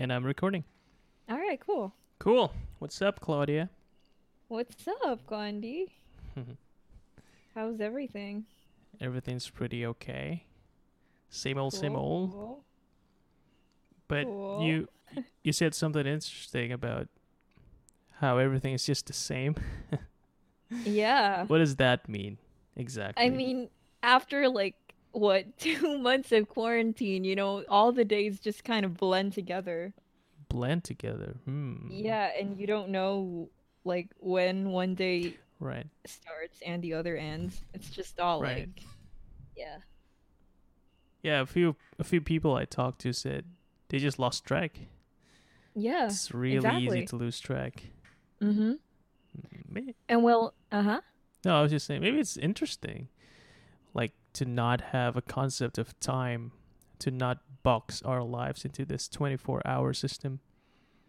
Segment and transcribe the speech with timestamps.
[0.00, 0.64] And I'm recording.
[1.28, 1.92] All right, cool.
[2.18, 2.54] Cool.
[2.78, 3.68] What's up, Claudia?
[4.48, 5.92] What's up, Gandhi?
[7.54, 8.46] How's everything?
[8.98, 10.44] Everything's pretty okay.
[11.28, 12.32] Same old, same old.
[12.32, 12.64] Cool.
[14.08, 14.62] But Cool.
[14.64, 14.88] you
[15.44, 17.08] you said something interesting about
[18.20, 19.54] how everything is just the same.
[20.84, 21.44] Yeah.
[21.46, 22.38] What does that mean
[22.74, 23.22] exactly?
[23.22, 23.68] I mean,
[24.02, 24.76] after like
[25.12, 29.92] what two months of quarantine, you know, all the days just kind of blend together.
[30.48, 31.36] blend together.
[31.44, 31.88] Hmm.
[31.90, 33.48] Yeah, and you don't know
[33.84, 35.86] like when one day Right.
[36.06, 37.60] starts and the other ends.
[37.74, 38.68] It's just all Right.
[38.68, 38.84] like,
[39.56, 39.78] yeah.
[41.22, 43.44] Yeah, a few a few people I talked to said
[43.88, 44.78] they just lost track.
[45.74, 46.06] Yeah.
[46.06, 46.86] It's really exactly.
[46.86, 47.84] easy to lose track.
[48.42, 48.72] Mm-hmm.
[49.68, 51.00] Maybe, And well, uh huh.
[51.44, 53.08] no, I was just saying maybe it's interesting,
[54.34, 56.52] to not have a concept of time,
[57.00, 60.40] to not box our lives into this twenty-four hour system.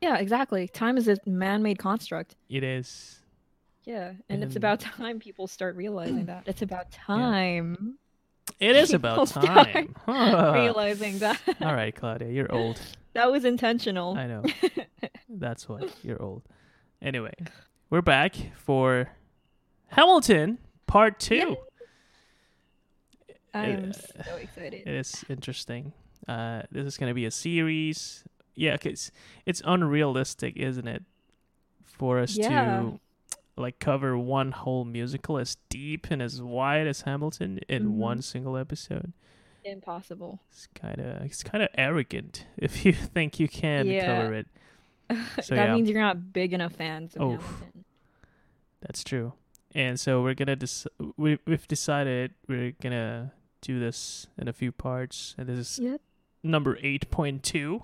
[0.02, 0.68] Yeah, exactly.
[0.68, 2.36] Time is a man-made construct.
[2.50, 3.20] It is.
[3.84, 6.44] Yeah, and it's about time people start realizing that.
[6.48, 7.98] It's about time
[8.60, 9.96] It is about time.
[10.06, 10.52] Huh.
[10.56, 11.40] realizing that.
[11.62, 12.80] All right, Claudia, you're old.
[13.14, 14.16] that was intentional.
[14.18, 14.44] I know.
[15.30, 16.44] That's what you're old.
[17.02, 17.34] Anyway,
[17.90, 19.10] we're back for
[19.88, 21.36] Hamilton Part Two.
[21.36, 21.58] Yay.
[23.54, 24.84] I It- am so excited.
[24.86, 25.94] It is interesting.
[26.28, 28.24] Uh, this is gonna be a series.
[28.56, 29.12] Yeah, 'cause
[29.46, 31.04] it's unrealistic, isn't it,
[31.84, 32.82] for us Yeah.
[32.82, 33.00] to
[33.58, 37.92] like cover one whole musical as deep and as wide as Hamilton in Mhm.
[37.96, 39.14] one single episode.
[39.64, 40.40] Impossible.
[40.50, 44.06] It's kind of it's kind of arrogant if you think you can Yeah.
[44.22, 44.48] cover it.
[45.44, 45.76] So, that yeah.
[45.76, 47.30] means you're not big enough fans of Oh.
[47.38, 47.86] Hamilton.
[48.80, 49.34] That's true.
[49.76, 54.72] And so we're gonna dec- we we've decided we're gonna do this in a few
[54.72, 56.02] parts, and this is Yep.
[56.44, 57.84] number eight point two.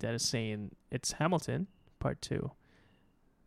[0.00, 1.66] That is saying it's Hamilton
[1.98, 2.52] Part Two.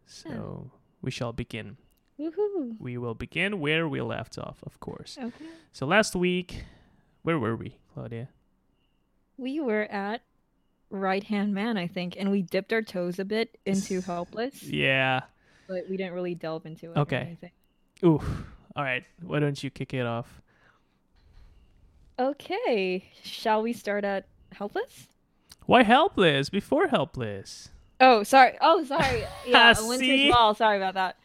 [0.06, 1.78] So we shall begin.
[2.20, 2.80] Woohoo.
[2.80, 5.18] We will begin where we left off, of course.
[5.22, 5.46] Okay.
[5.72, 6.64] So last week,
[7.22, 8.30] where were we, Claudia?
[9.38, 10.22] We were at
[10.90, 15.22] Right Hand Man, I think, and we dipped our toes a bit into Helpless, Yeah.
[15.68, 16.98] but we didn't really delve into it.
[16.98, 17.18] or Okay.
[17.18, 17.52] anything.
[18.04, 18.20] Ooh.
[18.76, 19.04] All right.
[19.22, 20.42] Why don't you kick it off?
[22.20, 23.12] Okay.
[23.24, 25.08] Shall we start at Helpless?
[25.66, 27.70] Why helpless before helpless?
[28.00, 28.58] Oh, sorry.
[28.62, 29.24] Oh, sorry.
[29.46, 29.74] Yeah?
[29.82, 30.56] Winter's Ball.
[30.56, 31.18] Sorry about that.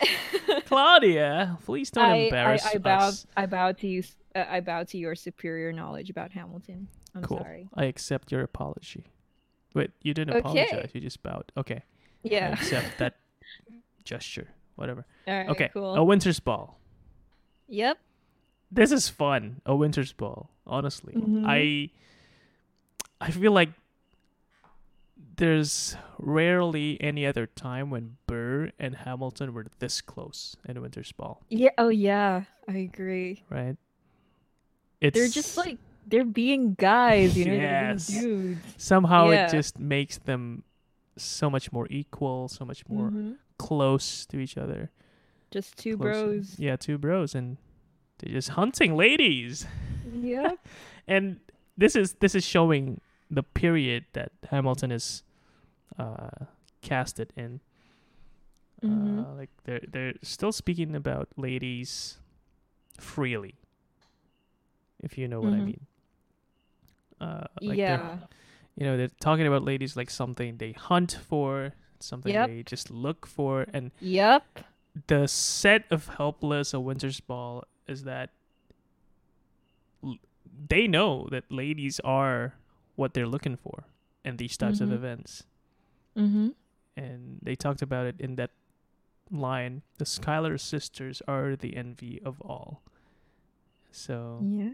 [0.66, 3.02] Claudia, please don't I, embarrass I, I bowed.
[3.08, 3.26] us.
[3.36, 4.02] I bowed to you.
[4.34, 6.88] Uh, I bow to your superior knowledge about Hamilton.
[7.14, 7.38] I'm Cool.
[7.38, 7.68] sorry.
[7.74, 9.06] I accept your apology.
[9.74, 10.40] Wait, you didn't Okay.
[10.40, 10.90] apologize.
[10.94, 11.50] You just bowed.
[11.56, 11.76] Okay.
[11.76, 11.82] I
[12.22, 12.52] Yeah.
[12.52, 13.16] accept that
[14.04, 14.48] gesture.
[14.76, 15.04] Whatever.
[15.26, 15.48] All right.
[15.50, 15.70] okay.
[15.72, 15.94] Cool.
[15.96, 16.78] A winter's ball.
[17.68, 17.98] Yep.
[18.74, 19.60] This is fun.
[19.64, 20.50] A winter's ball.
[20.66, 21.44] Honestly, Mhm.
[21.46, 21.90] I
[23.20, 23.70] I feel like
[25.36, 31.12] there's rarely any other time when Burr and Hamilton were this close in a winter's
[31.12, 31.70] ball, Yeah.
[31.78, 32.44] Oh, yeah.
[32.68, 33.42] I agree.
[33.50, 33.76] right?
[35.00, 37.54] It's They're just like they're being guys, you know.
[37.54, 38.10] Yes.
[38.10, 38.60] Being dudes.
[38.76, 39.46] somehow Yeah.
[39.46, 40.62] it just makes them
[41.16, 43.36] so much more equal, so much more Mhm.
[43.58, 44.90] close to each other.
[45.50, 46.24] Just two closer.
[46.26, 46.58] bros.
[46.58, 47.56] Yeah, two bros, and
[48.24, 49.66] they're just hunting ladies.
[50.12, 50.52] Yeah.
[51.06, 51.40] And
[51.76, 55.22] this is this is showing the period that Hamilton is
[55.98, 56.46] uh,
[56.80, 57.60] casted in.
[58.82, 59.36] Uh, Mhm.
[59.36, 62.18] like they're they're still speaking about ladies
[62.98, 63.54] freely,
[65.02, 65.64] if you know what I Mhm.
[65.76, 65.86] mean.
[67.20, 68.18] Uh, like yeah.
[68.76, 72.48] you know they're talking about ladies like something they hunt for, something Yep.
[72.48, 74.42] they just look for, and Yep.
[75.06, 78.30] the set of helpless a winter's ball is that
[80.02, 80.18] l-
[80.68, 82.54] they know that ladies are
[82.96, 83.84] what they're looking for
[84.24, 84.94] in these types of Mhm.
[84.94, 85.44] events
[86.16, 86.48] Mm-hmm.
[86.96, 88.50] and they talked about it in that
[89.30, 92.82] line the Schuyler sisters are the envy of all
[93.90, 94.72] so Yeah.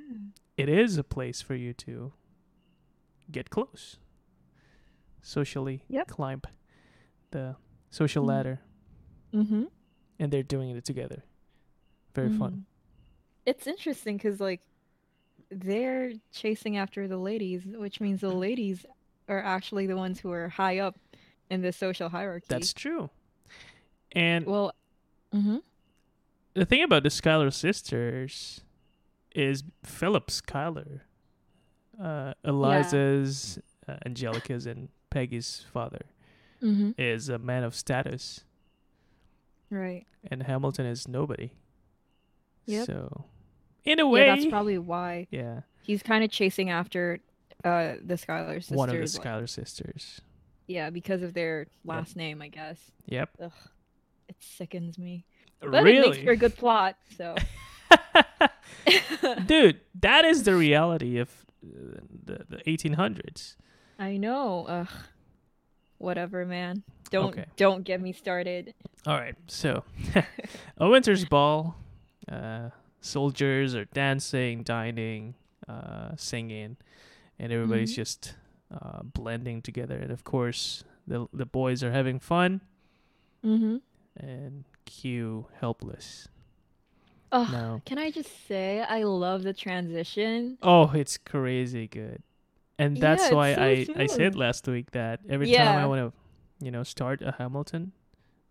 [0.57, 2.13] it is a place for you to
[3.31, 3.97] get close
[5.23, 6.09] socially Yep.
[6.09, 6.43] climb
[7.31, 7.57] the
[7.91, 8.29] social Mm.
[8.29, 8.61] ladder
[9.33, 9.65] Mm-hmm.
[10.19, 11.23] and they're doing it together
[12.15, 12.65] very fun Mhm.
[13.47, 14.61] It's interesting because like
[15.51, 18.85] they're chasing after the ladies, which means the ladies
[19.29, 20.97] are actually the ones who are high up
[21.49, 22.47] in the social hierarchy.
[22.49, 23.11] That's true.
[24.13, 24.73] And well.
[25.35, 25.59] Mm-hmm.
[26.55, 28.63] the thing about the Schuyler sisters
[29.33, 31.03] is Philip Schuyler,
[32.03, 36.01] uh, Eliza's, uh, Angelica's, and Peggy's father
[36.63, 36.91] Mm-hmm.
[36.99, 38.45] is a man of status,
[39.71, 40.05] Right.
[40.31, 41.53] and Hamilton is nobody.
[42.67, 42.87] Yep.
[42.87, 43.25] So,
[43.85, 47.21] in a way, Yeah, that's probably why yeah, he's kind of chasing after
[47.65, 48.77] uh the Schuyler sisters.
[48.77, 50.21] one of the like- Schuyler sisters.
[50.67, 52.79] yeah, because of their last name, I guess.
[53.07, 53.31] Yep.
[53.43, 53.53] Ugh,
[54.29, 55.25] it sickens me.
[55.61, 56.97] But it makes for a good plot.
[57.19, 57.35] So,
[59.47, 61.29] Dude, that is the reality of
[61.65, 63.57] uh, the, the 1800s.
[63.99, 64.65] I know.
[64.69, 64.89] Ugh.
[65.99, 66.83] Whatever, man.
[67.11, 67.45] Don't Okay.
[67.57, 68.73] don't get me started.
[69.07, 69.85] All right, so
[70.79, 71.77] a winter's ball.
[72.31, 72.71] Uh,
[73.01, 75.35] soldiers are dancing, dining,
[75.69, 76.77] uh, singing,
[77.39, 77.97] and everybody's Mhm.
[77.97, 78.35] just
[78.71, 79.97] uh, blending together.
[79.97, 82.61] And of course, the the boys are having fun,
[83.45, 83.77] Mm-hmm.
[84.17, 86.29] and cue helpless.
[87.33, 87.83] Oh, No.
[87.87, 90.59] can I just say I love the transition?
[90.63, 92.23] Oh, it's crazy good.
[92.79, 96.01] And that's Yeah, why so I, I said last week that every time I want
[96.01, 97.93] to, you know, start a Hamilton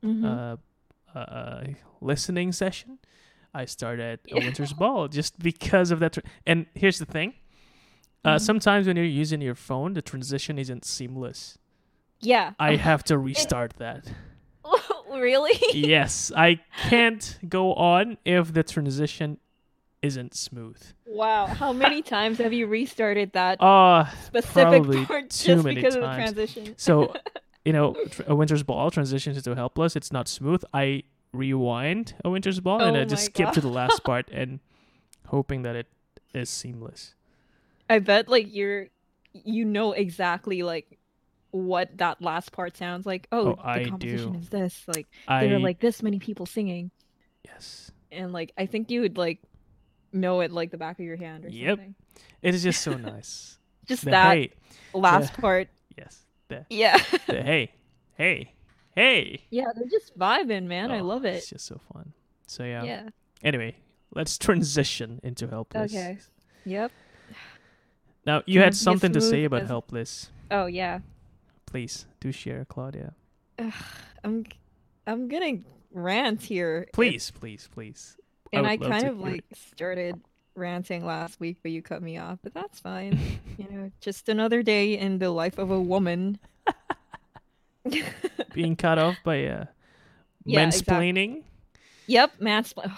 [0.03, 0.23] Mhm.
[0.23, 0.57] uh,
[1.15, 1.63] uh, uh,
[2.01, 2.99] listening session,
[3.53, 6.13] I start at a Winter's Ball just because of that.
[6.13, 7.33] Tr- and here's the thing.
[8.23, 8.41] Uh, Mhm.
[8.41, 11.57] Sometimes when you're using your phone, the transition isn't seamless.
[12.21, 12.51] yeah.
[12.59, 14.05] I have to restart that.
[15.11, 15.57] really?
[15.73, 16.59] yes, I
[16.89, 19.37] can't go on if the transition
[20.01, 20.77] isn't smooth.
[21.05, 21.45] wow.
[21.47, 24.53] How many times have you restarted that Uh, specific
[24.83, 26.23] probably part just because of the times.
[26.33, 26.73] transition?
[26.77, 27.13] so
[27.65, 29.95] you know, tr- a Winter's Ball transitions into Helpless.
[29.95, 30.63] It's not smooth.
[30.73, 34.59] I rewind a Winter's Ball and Oh I just skip to the last part and
[35.27, 35.87] hoping that it
[36.33, 37.15] is seamless.
[37.89, 38.87] I bet like you're
[39.33, 40.97] you know exactly like
[41.51, 43.27] what that last part sounds like.
[43.31, 44.39] Oh, Oh, the I composition do.
[44.39, 44.83] is this.
[44.87, 46.91] Like I there are like this many people singing.
[47.45, 49.39] yes, And like I think you would like
[50.11, 51.77] know it like the back of your hand or Yep.
[51.77, 51.95] something.
[52.41, 53.57] it is just so nice.
[53.87, 54.51] Just The that hey,
[54.93, 55.69] last part.
[55.97, 56.97] yes, the, Yeah.
[57.27, 57.71] the hey,
[58.15, 58.53] hey,
[58.99, 59.41] hey.
[59.49, 60.91] yeah, they're just vibing, man.
[60.91, 61.35] I Oh, love it.
[61.35, 62.13] It's just so fun.
[62.47, 62.83] So yeah.
[62.83, 63.09] Yeah.
[63.43, 63.75] Anyway,
[64.13, 65.93] let's transition into Helpless.
[65.93, 66.17] Okay.
[66.65, 66.91] Yep.
[68.25, 70.31] Now you Can had something to say about as- Helpless.
[70.51, 70.99] Oh yeah.
[71.65, 73.13] Please do share, Claudia.
[74.23, 74.45] I'm
[75.07, 75.59] I'm gonna
[75.93, 76.85] rant here.
[76.87, 78.17] It- Please, please, please.
[78.51, 79.31] and would I kind of hear it.
[79.33, 80.19] like started
[80.55, 82.39] ranting last week, but you cut me off.
[82.43, 83.17] But that's fine.
[83.57, 86.39] you know, just another day in the life of a woman.
[88.53, 89.65] being cut off by uh,
[90.45, 91.43] Yeah, mansplaining.
[92.07, 92.91] yep, mansplain.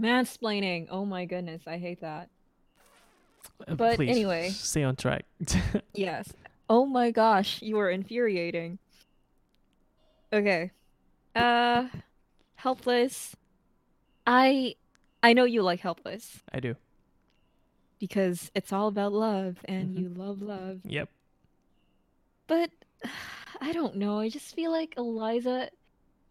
[0.00, 0.88] Mansplaining.
[0.90, 2.28] Oh my goodness, I hate that.
[3.66, 4.50] Uh, But please, anyway.
[4.50, 5.24] stay on track.
[5.94, 6.32] Yes.
[6.70, 8.78] Oh my gosh, you are infuriating.
[10.32, 10.70] Okay.
[11.34, 11.88] Uh
[12.56, 13.34] Helpless.
[14.26, 14.74] I
[15.22, 16.76] I know you like Helpless I do.
[17.98, 20.02] because it's all about love and Mhm.
[20.02, 20.80] you love love.
[20.84, 21.08] Yep.
[22.46, 22.70] But
[23.60, 24.18] I don't know.
[24.20, 25.70] I just feel like Eliza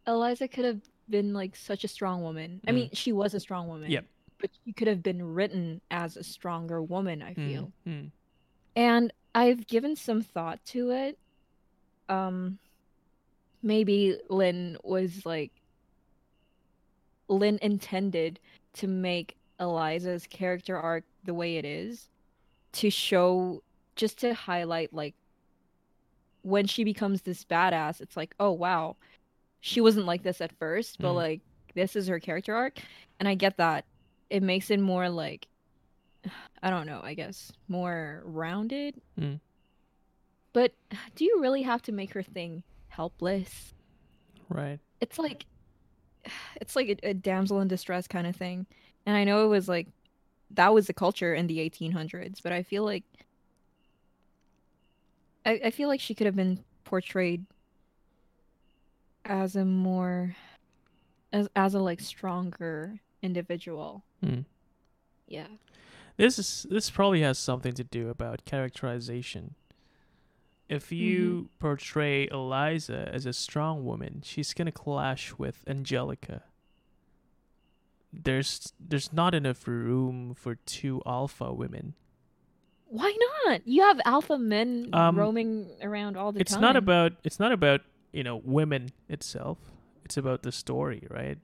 [0.06, 2.62] Eliza could have been like such a strong woman.
[2.68, 2.76] I Mm.
[2.76, 3.92] mean, she was a strong woman.
[3.92, 4.06] Yep.
[4.40, 7.72] But she could have been written as a stronger woman, I Mm, feel.
[7.86, 8.12] mm.
[8.76, 11.18] And I've given some thought to it.
[12.10, 12.60] Um
[13.62, 15.52] maybe Lin was like
[17.28, 18.40] Lin intended
[18.74, 22.10] to make Eliza's character arc the way it is
[22.74, 23.64] to show
[23.96, 25.16] just to highlight like
[26.44, 28.96] when she becomes this badass it's like oh wow
[29.60, 31.16] she wasn't like this at first but Mm.
[31.16, 31.42] like
[31.76, 32.80] this is her character arc
[33.20, 33.86] and I get that
[34.30, 35.48] it makes it more like
[36.64, 38.96] I don't know, I guess more rounded.
[39.20, 39.40] Mm.
[40.54, 40.74] But
[41.16, 43.74] do you really have to make her thing helpless?
[44.50, 44.80] Right.
[45.02, 45.46] It's like
[46.62, 48.66] it's like a, a damsel in distress kind of thing.
[49.06, 49.88] And I know it was like
[50.52, 53.04] that was the culture in the 1800s, but I feel like
[55.48, 57.46] I, I feel like she could have been portrayed
[59.24, 60.36] as a more
[61.32, 64.04] as as a like stronger individual.
[64.24, 64.46] Mm.
[65.28, 65.48] Yeah.
[66.18, 69.56] This is this probably has something to do about characterization.
[70.68, 76.44] If you portray Eliza as a strong woman, she's gonna clash with Angelica.
[78.12, 81.94] There's there's not enough room for two alpha women.
[82.90, 83.16] Why
[83.46, 83.62] not?
[83.68, 86.62] You have alpha men Um, roaming around all the it's time.
[86.62, 87.82] not about it's not about
[88.14, 89.58] you know women itself
[90.06, 91.38] it's about the story right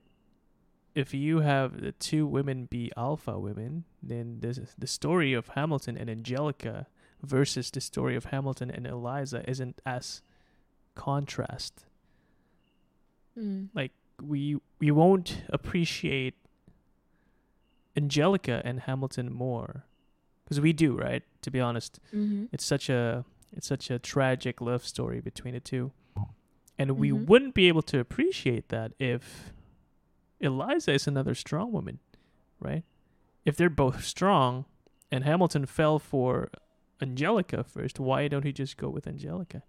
[0.95, 5.97] if you have the two women be alpha women then this the story of hamilton
[5.97, 6.87] and angelica
[7.21, 10.21] versus the story of hamilton and eliza isn't as
[10.95, 11.85] contrast
[13.37, 13.69] Mm.
[13.73, 16.35] like we we won't appreciate
[17.97, 19.85] angelica and hamilton more
[20.43, 24.61] because we do right to be honest hmm it's such a it's such a tragic
[24.61, 25.91] love story between the two
[26.77, 27.27] and we Mhm.
[27.27, 29.53] wouldn't be able to appreciate that if
[30.39, 31.99] eliza is another strong woman
[32.59, 32.83] right
[33.45, 34.65] if they're both strong
[35.11, 36.49] and hamilton fell for
[37.01, 37.99] Angelica first.
[37.99, 39.61] Why don't he just go with Angelica?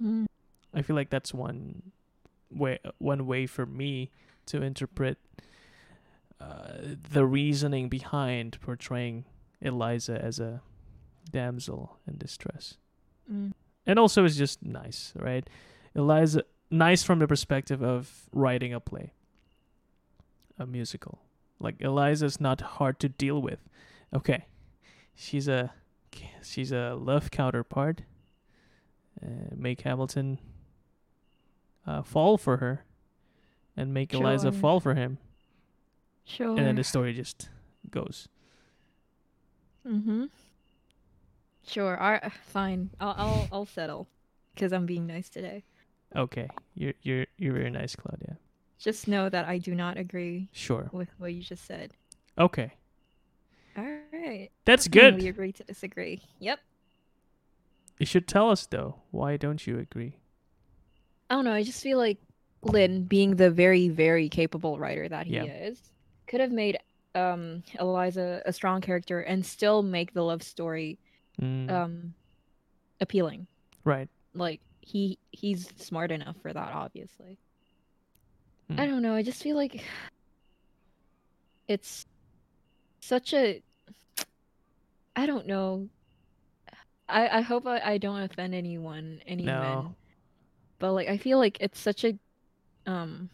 [0.00, 0.26] Mm.
[0.72, 1.82] I feel like that's one
[2.50, 4.10] way one way for me
[4.46, 5.18] to interpret
[6.40, 6.72] uh,
[7.12, 9.24] the reasoning behind portraying
[9.60, 10.62] Eliza as a
[11.30, 12.76] damsel in distress.
[13.30, 13.52] Mm.
[13.86, 15.48] And also it's just nice, right?
[15.94, 19.12] Eliza nice from the perspective of writing a play.
[20.58, 21.20] A musical.
[21.58, 23.60] Like Eliza's not hard to deal with.
[24.14, 24.46] Okay.
[25.14, 25.72] She's a
[26.42, 28.02] she's a love counterpart.
[29.22, 30.38] Uh, make Hamilton
[31.86, 32.84] uh, fall for her
[33.76, 35.18] and make Eliza fall for him.
[36.24, 36.48] Sure.
[36.56, 37.48] And then the story just
[37.90, 38.28] goes.
[39.86, 40.26] Mm-hmm.
[41.66, 41.96] Sure.
[41.96, 42.90] All fine.
[43.00, 44.08] I'll I'll I'll settle
[44.54, 45.64] because I'm being nice today.
[46.14, 46.48] Okay.
[46.74, 48.38] You're you're you're very nice, Claudia.
[48.78, 50.88] Just know that I do not agree Sure.
[50.92, 51.92] with what you just said.
[52.38, 52.72] Okay.
[53.76, 54.48] All right.
[54.64, 55.16] That's good.
[55.20, 56.22] We agree to disagree.
[56.38, 56.58] Yep.
[57.98, 58.96] You should tell us though.
[59.10, 60.16] Why don't you agree?
[61.28, 61.52] I don't know.
[61.52, 62.18] I just feel like
[62.62, 65.44] Lin, being the very, very capable writer that he Yeah.
[65.44, 65.80] is,
[66.30, 66.78] could have made
[67.16, 70.96] um Eliza a strong character and still make the love story
[71.40, 72.14] Mm, um
[73.00, 73.46] appealing.
[73.84, 74.08] right.
[74.34, 77.38] Like he he's smart enough for that, obviously.
[78.68, 78.78] Hmm.
[78.80, 79.14] I don't know.
[79.14, 79.82] I just feel like
[81.66, 82.06] it's
[83.00, 83.62] such a
[85.16, 85.88] I don't know.
[87.08, 89.94] I I hope I, I don't offend anyone, any No.
[90.78, 92.18] But like I feel like it's such a
[92.86, 93.30] um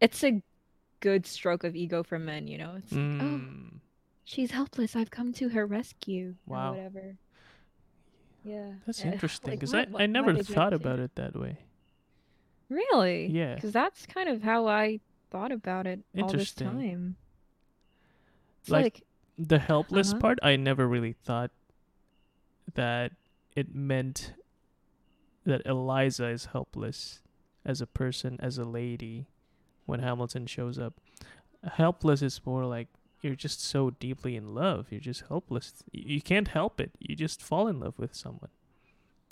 [0.00, 0.40] it's a
[1.00, 2.74] good stroke of ego for men, you know.
[2.78, 3.70] It's like, oh, Mm,
[4.24, 4.96] she's helpless.
[4.96, 6.70] I've come to her rescue Wow.
[6.72, 7.16] or whatever.
[8.44, 8.72] Yeah.
[8.86, 11.58] that's interesting because what- I, I never thought about it that way.
[12.68, 13.26] Really?
[13.26, 13.54] Yeah.
[13.54, 15.00] Because that's kind of how I
[15.30, 17.16] thought about it all this time.
[18.60, 19.02] It's Like- like,
[19.38, 20.20] The helpless Uh-huh.
[20.20, 21.50] part, I never really thought
[22.74, 23.12] that
[23.54, 24.34] it meant
[25.44, 27.22] that Eliza is helpless
[27.64, 29.26] as a person, as a lady,
[29.88, 31.00] when Hamilton shows up.
[31.64, 32.88] Helpless is more like
[33.22, 34.86] you're just so deeply in love.
[34.90, 35.82] You're just helpless.
[35.90, 36.90] You can't help it.
[37.00, 38.50] You just fall in love with someone.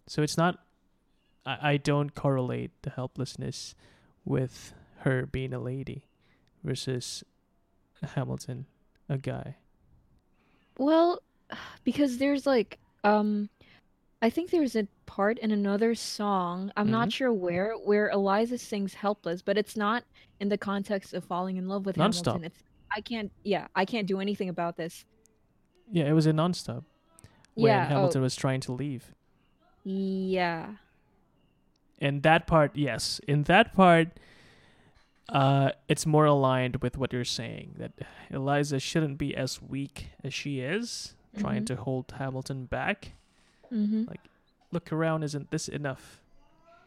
[0.07, 0.59] So it's not.
[1.45, 3.75] I, I don't correlate the helplessness
[4.25, 6.07] with her being a lady
[6.65, 7.23] versus
[8.15, 8.65] Hamilton,
[9.11, 9.57] a guy.
[10.79, 11.21] well,
[11.85, 13.51] because there's like, um,
[14.23, 17.13] I think there's a part in another song, I'm not Mhm.
[17.13, 20.05] sure where, where Eliza sings helpless, but it's not
[20.41, 22.27] in the context of falling in love with Nonstop.
[22.27, 22.45] Hamilton.
[22.45, 22.63] It's,
[22.95, 25.05] I can't, yeah, I can't do anything about this.
[25.91, 26.85] Yeah, it was a nonstop
[27.55, 27.89] when Yeah, oh.
[27.89, 29.15] Hamilton was trying to leave.
[29.85, 30.75] Yeah.
[32.01, 34.09] And that part, yes, in that part,
[35.29, 37.93] uh, it's more aligned with what you're saying that
[38.31, 41.67] Eliza shouldn't be as weak as she is, trying Mhm.
[41.67, 43.13] to hold Hamilton back.
[43.73, 44.05] Mm-hmm.
[44.73, 46.21] Look around, isn't this enough?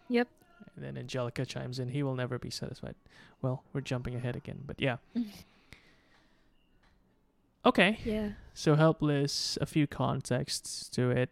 [0.10, 0.28] Yep.
[0.76, 2.96] And then Angelica chimes in, he will never be satisfied.
[3.42, 4.98] Well, we're jumping ahead again, but yeah.
[7.66, 8.00] Okay.
[8.06, 8.30] Yeah.
[8.54, 11.30] So helpless, a few contexts to it.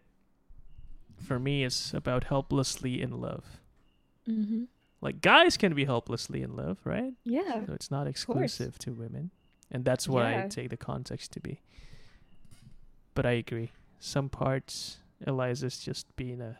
[1.18, 3.62] For me, it's about helplessly in love.
[4.30, 4.66] Mm-hmm.
[5.01, 7.13] Like guys can be helplessly in love, right?
[7.24, 7.66] Yeah.
[7.66, 9.32] So it's not exclusive to women,
[9.72, 11.62] and that's what I take the context to be.
[13.13, 13.72] But I agree.
[14.00, 16.58] Some parts, Eliza's just being a.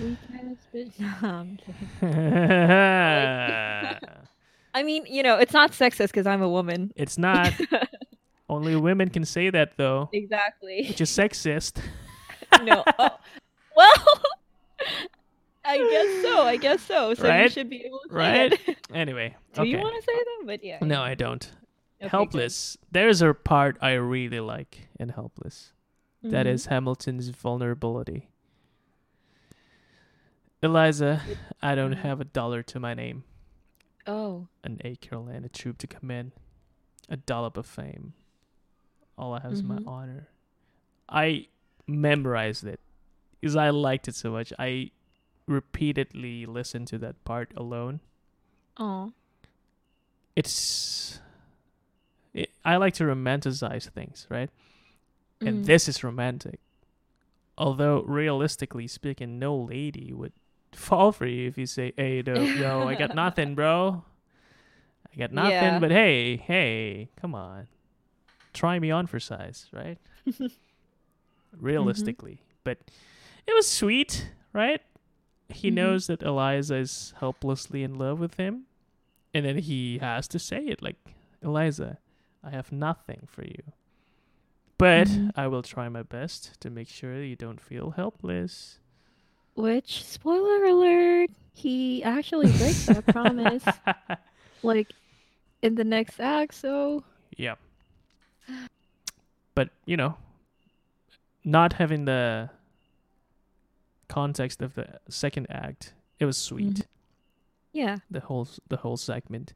[0.00, 0.98] Weak ass bitch.
[1.00, 1.88] No, I'm kidding.
[4.74, 6.92] I mean, you know, it's not sexist because I'm a woman.
[6.96, 7.52] It's not.
[8.48, 10.86] Only women can say that though, exactly.
[10.88, 11.80] which is sexist.
[12.62, 12.84] no.
[12.98, 13.08] Oh.
[13.76, 13.92] Well,
[15.64, 16.42] I guess so.
[16.42, 17.14] I guess so.
[17.14, 18.52] So you should be able to say Right?
[18.68, 18.76] it.
[18.94, 19.70] Anyway, Do okay.
[19.70, 20.42] you want to say that?
[20.46, 20.78] But yeah.
[20.80, 21.44] No, I don't.
[21.44, 21.52] Okay,
[22.02, 22.10] good.
[22.10, 22.78] Helpless.
[22.92, 25.72] There's a part I really like in Helpless.
[26.30, 26.50] That Mhm.
[26.50, 28.28] is Hamilton's vulnerability.
[30.62, 31.22] Eliza,
[31.62, 31.98] I don't Mhm.
[31.98, 33.24] have a dollar to my name,
[34.06, 34.48] Oh.
[34.64, 36.32] an acre land, a troop to commend,
[37.08, 38.14] a dollop of fame.
[39.18, 39.86] All I have is my Mhm.
[39.86, 40.28] honor.
[41.08, 41.48] I
[41.86, 42.80] memorized it
[43.40, 44.52] because I liked it so much.
[44.58, 44.90] I
[45.46, 48.00] repeatedly listened to that part alone.
[48.76, 49.12] Oh.
[50.34, 51.20] It's.
[52.34, 54.50] It, I like to romanticize things, right?
[55.40, 55.66] And Mm.
[55.66, 56.60] this is romantic.
[57.58, 60.32] Although realistically speaking, no lady would
[60.72, 64.04] fall for you if you say, "Hey, no, yo, I got nothing, bro.
[65.12, 65.78] I got nothing." Yeah.
[65.78, 67.66] But hey, hey, come on,
[68.52, 69.98] try me on for size, right?
[71.58, 72.78] Realistically, but
[73.46, 74.82] it was sweet, right?
[75.48, 75.74] He Mhm.
[75.74, 78.64] knows that Eliza is helplessly in love with him,
[79.32, 80.96] and then he has to say it like,
[81.40, 81.98] "Eliza,
[82.42, 83.62] I have nothing for you."
[84.78, 85.32] But Mhm.
[85.36, 88.78] I will try my best to make sure you don't feel helpless.
[89.54, 93.64] Which spoiler alert, he actually breaks that promise
[94.62, 94.92] like
[95.62, 97.04] in the next act, so
[97.38, 97.54] yeah.
[99.54, 100.18] But, you know,
[101.42, 102.50] not having the
[104.08, 106.74] context of the second act, it was sweet.
[106.74, 106.86] Mhm.
[107.72, 107.96] yeah.
[108.10, 109.54] The whole the whole segment.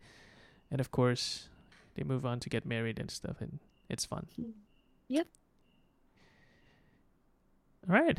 [0.71, 1.49] And of course,
[1.95, 3.59] they move on to get married and stuff and
[3.91, 4.27] it's fun.
[5.11, 5.27] Yep.
[7.89, 8.19] All right.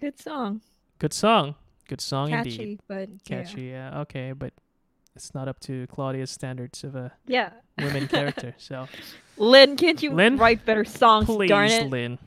[0.00, 0.60] Good song.
[1.00, 1.56] Good song.
[1.88, 2.80] Good song Catchy, indeed.
[2.86, 4.00] but Catchy, yeah.
[4.02, 4.52] Okay, but
[5.16, 7.50] it's not up to Claudia's standards of a Yeah.
[7.78, 8.54] women character.
[8.58, 8.86] So
[9.36, 10.36] Lin, can't you Lin?
[10.36, 11.90] write better songs, please, darn it?
[11.90, 12.18] Lin,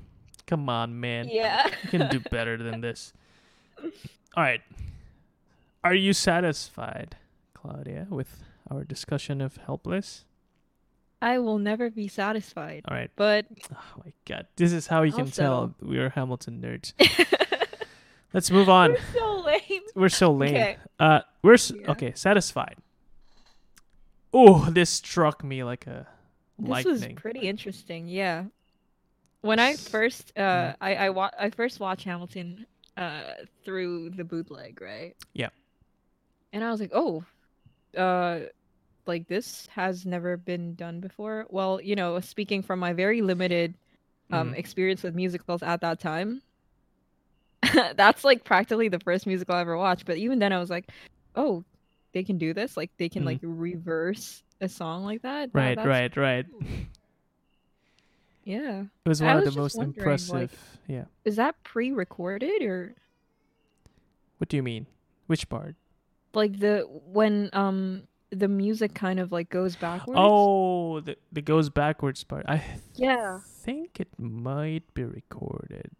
[0.45, 1.29] come on, man.
[1.29, 1.67] Yeah.
[1.83, 3.13] You can do better than this.
[4.35, 4.61] All right.
[5.85, 7.15] Are you satisfied,
[7.53, 10.25] Claudia, with our discussion of Helpless?
[11.21, 12.83] I will never be satisfied.
[12.87, 13.11] All right.
[13.15, 14.47] But Oh my god.
[14.55, 16.93] This is how you can Also- tell we are Hamilton nerds.
[18.33, 18.91] Let's move on.
[18.91, 19.81] We're so lame.
[19.95, 20.55] We're so lame.
[20.55, 20.77] Okay.
[20.99, 21.91] Uh we're s- Yeah.
[21.91, 22.77] okay, satisfied.
[24.33, 26.07] Oh, this struck me like a
[26.57, 27.15] This was lightning.
[27.17, 28.07] pretty interesting.
[28.07, 28.45] Yeah.
[29.41, 30.73] When I first uh.
[30.79, 32.65] I I wa- I first watched Hamilton
[32.97, 33.21] uh
[33.65, 35.15] through the bootleg, right?
[35.33, 35.49] Yeah.
[36.53, 37.23] And I was like, "Oh,
[37.97, 38.39] uh
[39.07, 43.75] like this has never been done before." Well, you know, speaking from my very limited
[44.31, 44.57] um Mhm.
[44.57, 46.41] experience with musicals at that time,
[47.95, 50.89] that's like practically the first musical I ever watched, but even then I was like,
[51.35, 51.63] "Oh,
[52.13, 52.75] they can do this?
[52.77, 53.25] Like they can Mhm.
[53.27, 56.45] like reverse a song like that?" Right, right, right.
[58.43, 58.85] Yeah.
[59.05, 60.33] It was I one of was the most impressive.
[60.33, 60.51] like-
[60.87, 61.05] yeah.
[61.25, 62.95] Is that pre-recorded or
[64.39, 64.87] What do you mean?
[65.27, 65.75] Which part?
[66.33, 70.17] like the when um the music kind of like goes backwards?
[70.21, 72.45] Oh, the the goes backwards part.
[72.47, 72.63] I
[72.95, 73.39] Yeah.
[73.45, 75.91] think it might be recorded.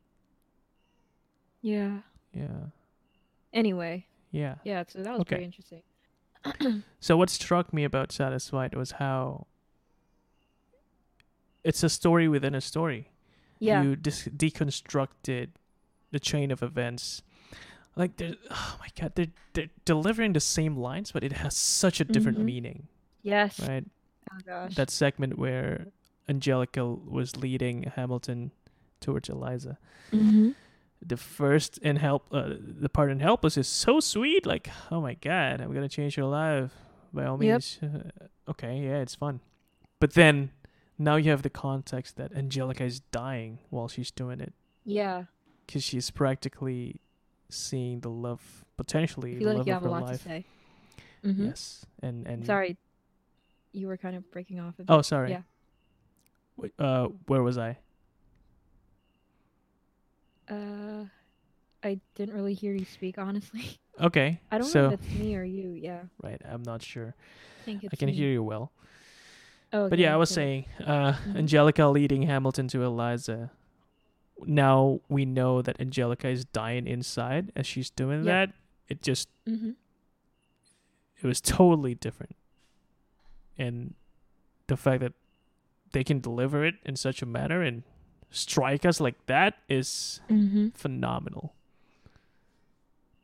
[1.62, 2.00] Yeah.
[2.34, 2.68] Yeah.
[3.54, 4.56] Anyway, Yeah.
[4.64, 5.36] yeah, so that was Okay.
[5.36, 5.84] pretty interesting.
[7.00, 9.48] So what struck me about Satisfied was how
[11.64, 13.10] it's a story within a story.
[13.60, 13.84] Yeah.
[13.84, 15.50] You dis- deconstructed
[16.12, 17.22] the chain of events.
[17.96, 22.00] Like they're oh my god, they're they're delivering the same lines, but it has such
[22.00, 22.46] a different Mhm.
[22.46, 22.88] meaning,
[23.22, 23.60] yes.
[23.60, 23.86] right?
[24.32, 24.76] Oh gosh.
[24.76, 25.88] That segment where
[26.30, 28.52] Angelica was leading Hamilton
[29.02, 29.78] towards Eliza.
[30.12, 30.52] mm-hmm.
[31.04, 34.46] The first in help, uh, the part in Helpless is so sweet.
[34.46, 36.72] Like, oh my god, I'm gonna change your life
[37.12, 37.54] by all Yep.
[37.56, 37.80] means.
[37.82, 39.40] Uh, okay, yeah, it's fun.
[40.00, 40.52] But then
[41.00, 44.54] now you have the context that Angelica is dying while she's doing it
[44.86, 45.26] Yeah.
[45.66, 47.02] because she's practically
[47.52, 50.18] seeing the love, potentially the love like you of have a her lot life.
[50.24, 50.46] to say.
[51.26, 51.46] Mm-hmm.
[51.46, 52.78] Yes, and and Sorry.
[53.74, 54.88] You were kind of breaking off a bit.
[54.90, 55.30] Oh, sorry.
[55.32, 55.44] Yeah.
[56.58, 57.78] Wait, uh, where was I?
[60.50, 61.06] Uh
[61.84, 63.78] I didn't really hear you speak honestly.
[64.00, 64.40] Okay.
[64.50, 65.74] I don't so, know if it's me or you.
[65.74, 66.04] Yeah.
[66.24, 67.14] right, I'm not sure.
[67.60, 68.14] I think it's I can me.
[68.14, 68.72] hear you well.
[69.74, 71.36] Oh, But yeah, I was saying, uh, Mhm.
[71.38, 73.52] Angelica leading Hamilton to Eliza.
[74.46, 78.46] Now we know that Angelica is dying inside as she's doing Yeah.
[78.48, 78.56] that.
[78.90, 79.76] It just, Mhm.
[81.22, 82.36] it was totally different.
[83.58, 83.94] And
[84.68, 85.14] the fact that
[85.92, 87.84] they can deliver it in such a manner and
[88.30, 90.74] strike us like that is Mhm.
[90.74, 91.54] phenomenal.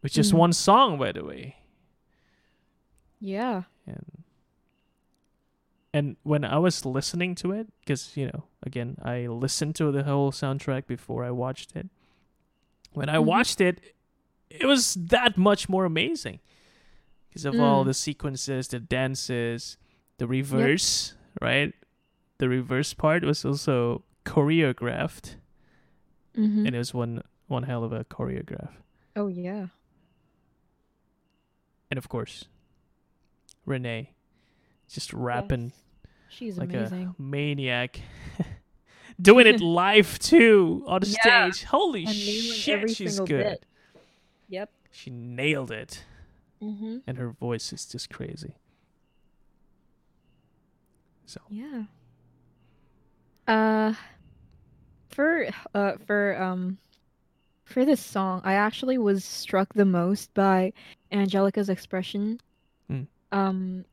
[0.02, 0.38] With just Mhm.
[0.38, 1.58] one song, by the way.
[3.20, 3.64] Yeah.
[3.88, 4.24] and
[5.94, 10.04] and when I was listening to it, because you know, again, I listened to the
[10.04, 11.90] whole soundtrack before I watched it.
[12.94, 13.26] When I Mhm.
[13.26, 13.82] watched it,
[14.50, 16.40] it was that much more amazing
[17.30, 17.88] because of all Mm.
[17.88, 19.78] the sequences, the dances,
[20.18, 21.74] the reverse, right?
[22.40, 25.36] The reverse part was also choreographed,
[26.36, 26.66] Mhm.
[26.66, 28.74] and it was one one hell of a choreograph.
[29.16, 29.68] Oh yeah.
[31.90, 32.46] And of course,
[33.66, 34.12] Renee,
[34.90, 35.84] just rapping Yes.
[36.30, 37.16] She's like amazing.
[37.18, 38.00] a maniac.
[39.22, 41.50] Doing it live too on Yeah.
[41.52, 41.64] stage.
[41.66, 43.28] Holy And shit, she's good.
[43.28, 43.66] bit.
[44.50, 44.70] Yep.
[44.92, 46.04] She nailed it.
[46.62, 46.98] Mm-hmm.
[47.08, 48.56] And her voice is just crazy.
[51.26, 51.84] So, Yeah.
[53.48, 53.94] Uh,
[55.10, 56.78] for uh for um
[57.64, 60.74] for this song, I actually was struck the most by
[61.12, 62.40] Angelica's expression.
[62.92, 63.08] Mm.
[63.32, 63.86] Um,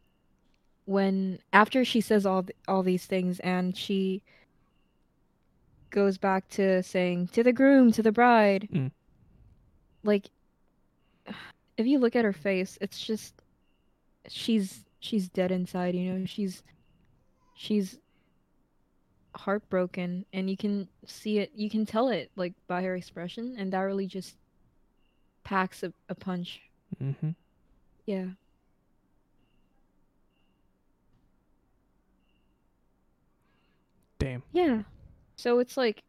[0.87, 4.23] when after she says all th- all these things and she
[5.91, 8.91] goes back to saying to the groom, to the bride, Mm.
[10.03, 10.27] like
[11.77, 13.35] if you look at her face, it's just
[14.29, 15.95] she's she's dead inside.
[15.95, 16.63] You know, she's
[17.55, 17.99] she's
[19.37, 23.73] heartbroken and you can see it you can tell it like by her expression and
[23.73, 24.37] that really just
[25.43, 26.61] packs a, a punch
[27.03, 27.31] Mm-hmm.
[28.07, 28.27] yeah
[34.25, 34.43] Damn.
[34.53, 34.83] yeah
[35.37, 36.03] so it's like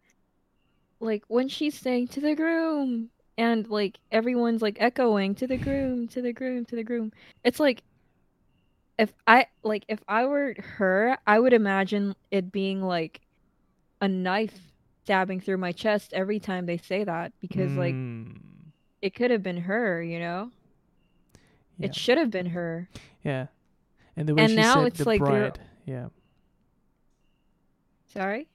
[1.00, 6.08] like when she's saying to the groom and like everyone's like echoing to the groom
[6.10, 7.12] to the groom to the groom
[7.44, 7.84] it's like
[8.98, 13.20] if i like if i were her i would imagine it being like
[14.02, 14.58] a knife
[15.04, 18.38] stabbing through my chest every time they say that because like Mm,
[19.02, 20.50] it could have been her you know
[21.78, 21.88] yeah.
[21.88, 22.90] it should have been her
[23.24, 23.48] yeah.
[24.16, 25.60] And the way And she now said it's the like bride.
[25.86, 26.08] Yeah.
[28.16, 28.48] Sorry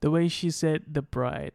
[0.00, 1.52] The way she said the bride.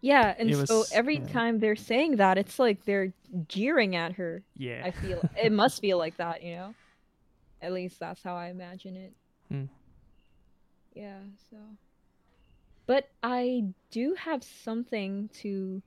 [0.00, 1.26] yeah and It so was- every yeah.
[1.28, 3.12] time they're saying that it's like they're
[3.48, 4.82] jeering at her Yeah.
[4.84, 6.74] I feel it must feel like that, you know.
[7.60, 9.12] At least that's how I imagine it.
[9.50, 9.64] Hmm.
[10.94, 11.18] Yeah,
[11.50, 11.56] so
[12.86, 15.82] but I do have something to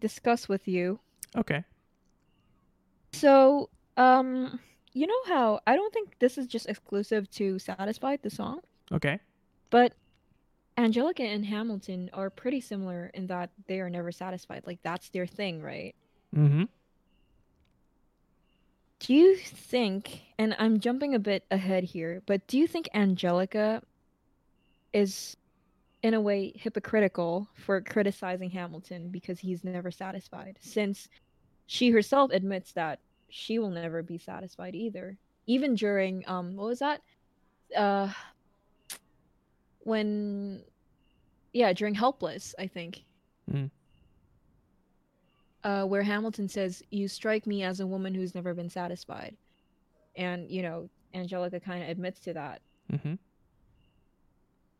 [0.00, 0.98] discuss with you.
[1.36, 1.64] okay.
[3.12, 4.60] So, um
[4.96, 9.20] you know how I don't think this is just exclusive to Satisfied the song, Okay.
[9.68, 9.92] but
[10.78, 14.62] Angelica and Hamilton are pretty similar in that they are never satisfied.
[14.66, 15.94] Like that's their thing, right?
[16.34, 16.64] Mm-hmm.
[19.00, 23.82] Do you think, and I'm jumping a bit ahead here, but do you think Angelica
[24.94, 25.36] is,
[26.02, 30.58] in a way, hypocritical for criticizing Hamilton because he's never satisfied?
[30.62, 31.08] Since
[31.66, 35.16] she herself admits that she will never be satisfied either.
[35.46, 37.00] Even during, um, what was that?
[37.76, 38.10] Uh,
[39.80, 40.62] when,
[41.52, 43.04] yeah, during Helpless, I think.
[43.50, 43.70] Mm.
[45.66, 49.36] uh, where Hamilton says, "You strike me as a woman who's never been satisfied,"
[50.14, 52.60] and you know, Angelica kind of admits to that.
[52.92, 53.14] Mm-hmm.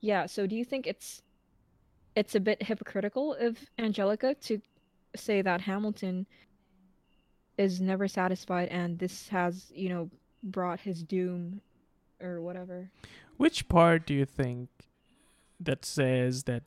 [0.01, 0.27] Yeah.
[0.27, 1.23] So, do you think it's
[2.15, 4.61] it's a bit hypocritical of Angelica to
[5.17, 6.27] say that Hamilton
[7.59, 10.11] is never satisfied, and this has, you know,
[10.43, 11.61] brought his doom,
[12.21, 12.91] or whatever?
[13.37, 14.69] Which part do you think
[15.61, 16.63] that says that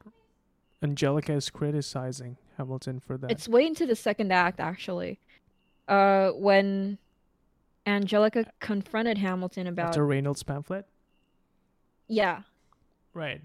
[0.81, 3.31] Angelica is criticizing Hamilton for that?
[3.31, 5.19] It's way into the second act, actually.
[5.87, 6.97] Uh, when
[7.85, 10.85] Angelica confronted Hamilton about After Reynolds' pamphlet?
[12.07, 12.41] yeah,
[13.13, 13.41] Right.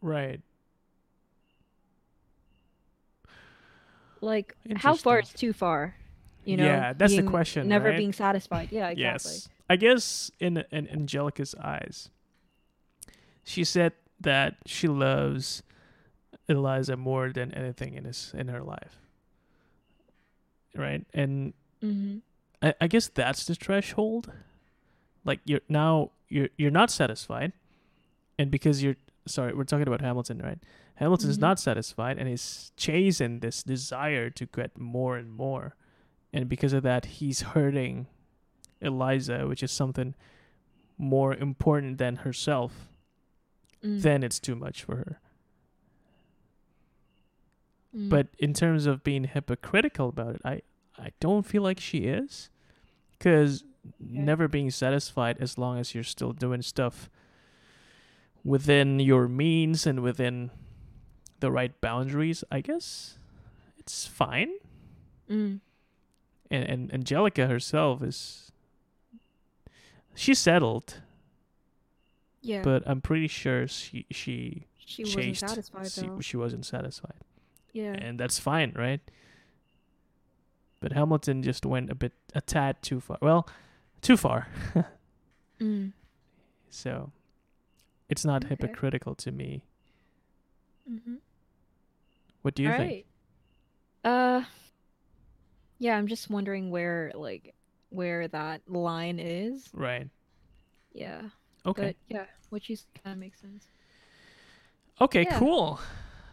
[0.00, 0.40] Right.
[4.20, 5.94] Like how far is too far
[6.44, 7.96] you know Yeah, that's the question, never right?
[7.96, 9.48] being satisfied yeah exactly Yes.
[9.68, 12.10] I guess in in Angelica's eyes,
[13.44, 15.62] she said that she loves
[16.48, 18.98] Eliza more than anything in his in her life.
[20.74, 21.04] Right?
[21.14, 22.18] And hmm
[22.62, 24.30] I, I guess that's the threshold.
[25.24, 27.52] Like you're now you're you're not satisfied,
[28.38, 28.96] and because you're
[29.30, 30.58] sorry, we're talking about Hamilton, right?
[30.96, 31.40] Hamilton's Mhm.
[31.40, 35.76] not satisfied and he's chasing this desire to get more and more,
[36.32, 38.06] and because of that, he's hurting
[38.80, 40.14] Eliza, which is something
[40.98, 42.88] more important than herself.
[43.82, 44.02] Mm.
[44.02, 45.20] Then it's too much for her.
[47.96, 48.08] Mm.
[48.08, 50.62] But in terms of being hypocritical about it, I
[50.98, 52.50] I don't feel like she is,
[53.12, 53.64] because
[53.98, 57.08] never being satisfied as long as you're still doing stuff
[58.44, 60.50] within your means and within
[61.40, 62.44] the right boundaries.
[62.50, 63.18] I guess
[63.78, 64.50] it's fine.
[65.30, 65.60] Mm.
[66.50, 68.52] And and Angelica herself is
[70.14, 71.02] she settled,
[72.42, 76.66] yeah but I'm pretty sure she she she wasn't chased satisfied she, though she wasn't
[76.66, 77.20] satisfied.
[77.72, 79.00] yeah and that's fine, right?
[80.80, 83.18] But Hamilton just went a bit a tad too far.
[83.20, 83.46] Well,
[84.00, 84.48] too far.
[85.60, 85.92] mm.
[86.70, 87.12] So
[88.10, 88.50] it's not Okay.
[88.50, 89.62] hypocritical to me.
[90.86, 91.16] hmm
[92.42, 93.06] What do you All think?
[94.04, 94.10] right.
[94.10, 94.44] uh
[95.78, 97.54] yeah i'm just wondering where like
[97.90, 100.08] where that line is Right.
[100.92, 101.22] yeah
[101.66, 101.82] Okay.
[101.82, 103.66] but yeah what you kind of makes sense
[105.00, 105.38] okay, yeah.
[105.38, 105.80] cool.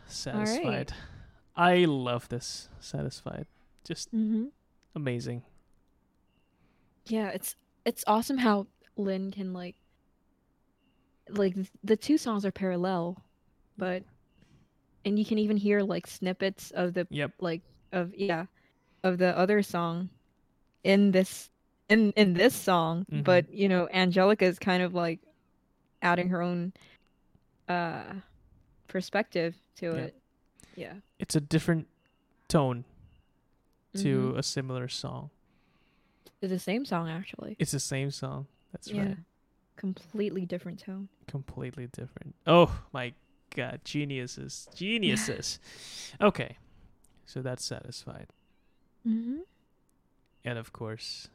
[0.08, 0.92] Satisfied.
[1.56, 2.68] I love this.
[2.82, 3.46] Satisfied.
[3.86, 4.46] Just mm-hmm.
[4.96, 5.44] amazing.
[7.06, 9.76] Yeah, it's it's awesome how Lin can like
[11.30, 13.22] like the two songs are parallel,
[13.78, 14.04] but
[15.06, 17.32] and you can even hear like snippets of the Yep.
[17.40, 17.62] like
[17.92, 18.46] of yeah
[19.04, 20.10] of the other song
[20.84, 21.50] in this
[21.90, 23.24] in in this song, Mhm.
[23.24, 25.20] but you know Angelica is kind of like
[26.02, 26.74] adding her own
[27.70, 28.13] uh
[28.88, 29.94] perspective to Yeah.
[30.04, 30.22] it.
[30.76, 30.94] Yeah.
[31.20, 31.88] It's a different
[32.48, 32.86] tone
[33.96, 34.38] to Mhm.
[34.38, 35.30] a similar song.
[36.42, 37.56] It's the same song actually.
[37.60, 38.48] It's the same song.
[38.72, 39.08] That's Yeah.
[39.08, 39.18] right.
[39.78, 41.08] Completely different tone.
[41.28, 42.36] completely different.
[42.46, 43.13] Oh my
[43.56, 45.60] god, geniuses, geniuses.
[46.22, 46.58] okay,
[47.26, 48.28] so that's satisfied,
[49.08, 49.38] Mm-hmm.
[50.44, 51.30] and of course,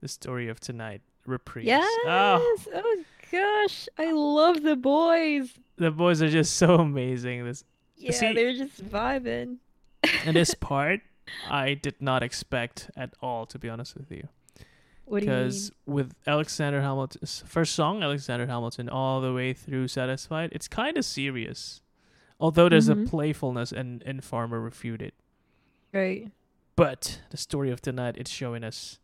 [0.00, 1.66] the story of tonight reprise.
[1.66, 1.84] Yes.
[2.06, 3.04] Oh, Oh.
[3.30, 5.52] gosh, I love the boys.
[5.76, 7.44] the boys are just so amazing.
[7.44, 7.64] This
[7.96, 9.58] Yeah, See- they're just vibing.
[10.24, 11.00] and this part,
[11.50, 14.28] I did not expect at all, to be honest with you.
[14.56, 14.97] What do you mean?
[15.10, 20.96] Because with Alexander Hamilton's first song, Alexander Hamilton, all the way through Satisfied, it's kind
[20.96, 21.80] of serious.
[22.40, 23.06] Although there's Mhm.
[23.06, 25.12] a playfulness and in Farmer refuted.
[25.92, 26.30] Right.
[26.76, 28.98] But the story of tonight, it's showing us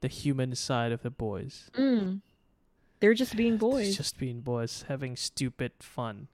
[0.00, 1.70] the human side of the boys.
[1.74, 2.20] Mm.
[3.00, 3.96] They're just being boys.
[3.96, 6.28] just being boys, having stupid fun,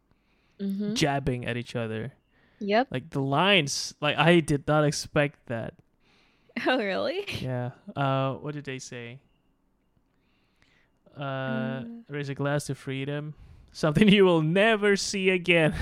[0.58, 0.94] mm-hmm.
[0.94, 2.12] jabbing at each other.
[2.58, 2.88] Yep.
[2.90, 5.74] Like the lines, like I did not expect that.
[6.66, 7.24] Oh, really?
[7.40, 7.70] Yeah.
[7.96, 9.18] Uh, what did they say?
[11.18, 11.84] Uh, Uh.
[12.08, 13.34] raise a glass to freedom.
[13.72, 15.74] Something you will never see again.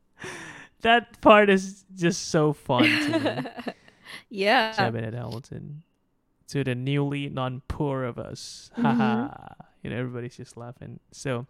[0.80, 3.72] that part is just so fun to me.
[4.30, 4.72] yeah.
[4.72, 5.82] Jabbing at Hamilton.
[6.48, 8.70] To the newly non-poor of us.
[8.76, 9.28] Haha.
[9.82, 11.00] You know, everybody's just laughing.
[11.12, 11.46] So,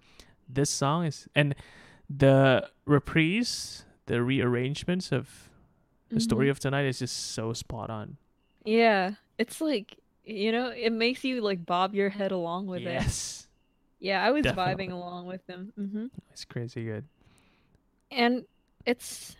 [0.48, 1.54] this song is and
[2.08, 5.45] the reprise, the rearrangements of
[6.10, 6.50] the story Mhm.
[6.50, 8.16] of tonight is just so spot on.
[8.64, 9.12] Yeah.
[9.38, 12.84] It's like, you know, it makes you like bob your head along with it.
[12.84, 13.48] yes.
[13.98, 14.86] Yeah, I was Definitely.
[14.88, 15.72] vibing along with them.
[15.78, 16.06] Mm-hmm.
[16.30, 17.04] It's crazy good.
[18.10, 18.44] And
[18.84, 19.36] it's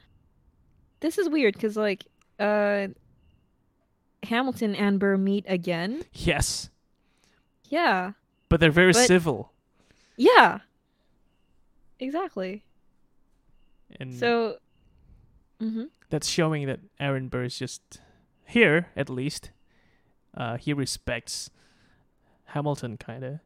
[1.01, 2.05] this is weird because like
[2.39, 2.89] uh
[4.25, 6.03] Hamilton and Burr meet again.
[6.13, 6.71] Yes.
[7.69, 8.13] Yeah.
[8.49, 9.53] But they're very But- civil.
[10.17, 10.61] Yeah.
[12.01, 12.63] Exactly.
[14.01, 14.59] And So
[15.61, 18.01] mm hmm that's showing that Aaron Burr is just
[18.47, 19.51] here, at least.
[20.37, 21.51] Uh, he respects
[22.47, 23.39] Hamilton kind of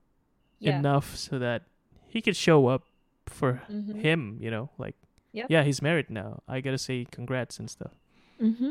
[0.59, 0.79] yeah.
[0.79, 1.63] enough so that
[2.09, 2.83] he could show up
[3.27, 3.95] for Mhm.
[4.03, 4.97] him, you know, like,
[5.33, 5.47] Yep.
[5.49, 6.43] yeah, he's married now.
[6.49, 7.93] I gotta say congrats and stuff.
[8.41, 8.71] Mm-hmm.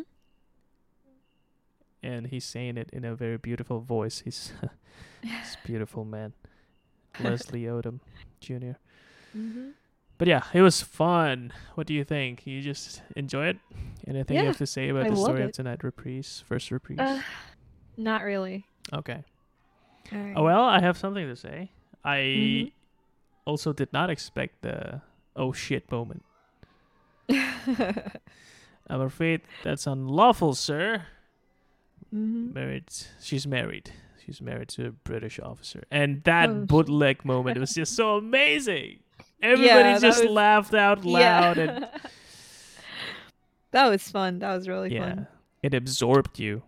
[2.02, 4.20] And he's saying it in a very beautiful voice.
[4.20, 4.52] He's,
[5.22, 6.34] he's a beautiful man.
[7.20, 8.00] Leslie Odom
[8.40, 8.78] Jr.
[9.36, 9.74] Mhm.
[10.20, 11.52] But yeah, it was fun.
[11.76, 12.46] What do you think?
[12.46, 13.58] You just enjoy it?
[14.06, 17.00] Anything you have to say about I the story of tonight reprise, first reprise?
[17.00, 17.22] Uh,
[17.98, 18.66] not really.
[18.94, 19.24] okay.
[20.14, 20.34] Alright.
[20.36, 21.72] Oh, well, I have something to say.
[22.04, 22.72] I Mhm.
[23.46, 25.02] also did not expect the
[25.36, 26.24] oh shit moment.
[28.90, 31.06] I'm afraid that's unlawful, sir.
[32.14, 32.54] Mhm.
[32.54, 32.90] Married.
[33.22, 33.92] She's married.
[34.26, 35.84] She's married to a British officer.
[35.92, 39.00] And that Oh, bootleg moment was just so amazing.
[39.42, 41.88] Everybody that just was- laughed out loud and
[43.72, 44.40] that was fun.
[44.40, 45.28] That was really yeah, fun.
[45.64, 46.64] it absorbed you.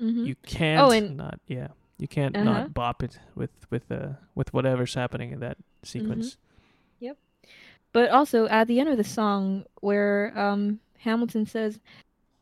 [0.00, 0.26] Mhm.
[0.26, 1.68] You can't and- not yeah.
[1.98, 2.44] You can't Uh-huh.
[2.44, 5.86] not bop it with with uh with whatever's happening in that Mm-hmm.
[5.86, 6.36] sequence.
[7.94, 11.78] But also at the end of the song, where um, Hamilton says,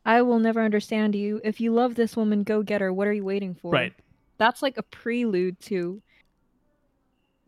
[0.05, 1.41] "I will never understand you.
[1.43, 2.93] If you love this woman, go get her.
[2.93, 3.91] What are you waiting for?" Right.
[4.37, 6.01] That's like a prelude to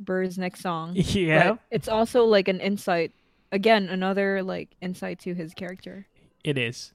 [0.06, 0.94] Burr's next song.
[0.96, 1.52] Yeah.
[1.54, 3.12] But it's also like an insight.
[3.52, 6.08] Again, another like insight to his character.
[6.44, 6.94] It is.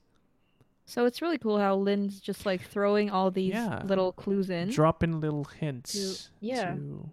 [0.87, 3.83] So it's really cool how Lin's just like throwing all these Yeah.
[3.85, 4.71] little clues in.
[4.71, 6.75] Dropping little hints yeah.
[6.75, 7.11] to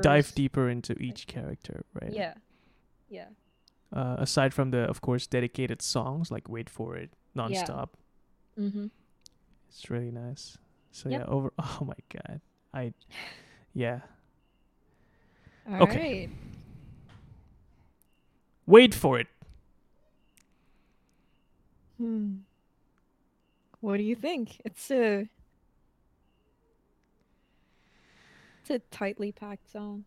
[0.00, 2.12] dive deeper into each character, right?
[2.12, 2.34] Yeah.
[3.08, 3.26] Yeah.
[3.92, 7.88] Uh, aside from the, of course, dedicated songs like "Wait for It," nonstop,
[8.58, 8.86] Mm-hmm.
[9.68, 10.58] it's really nice.
[10.92, 11.20] So Yep.
[11.20, 11.52] yeah, over.
[11.58, 12.40] Oh my god,
[12.74, 12.92] I,
[13.72, 14.00] yeah.
[15.68, 16.26] All Okay.
[16.26, 16.30] right.
[18.66, 19.26] Wait for it.
[21.98, 22.36] Hmm.
[23.80, 24.60] What do you think?
[24.64, 25.28] It's a
[28.60, 30.04] it's a tightly packed song.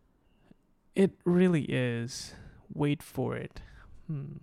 [0.94, 2.34] It really is.
[2.72, 3.60] Wait for it.
[4.06, 4.36] Hmm.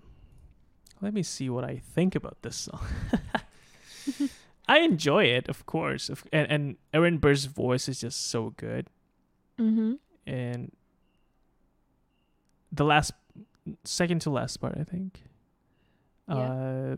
[1.02, 2.86] Let me see what I think about this song.
[4.68, 8.88] I enjoy it, of course, and and Aaron Burr's voice is just so good.
[9.60, 9.94] Mm-hmm.
[10.26, 10.72] and
[12.72, 13.12] the last
[13.84, 15.24] second to last part i think
[16.28, 16.36] Yeah.
[16.36, 16.96] uh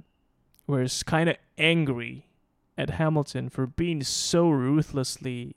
[0.66, 2.28] where it's kind of angry
[2.78, 5.56] at hamilton for being so ruthlessly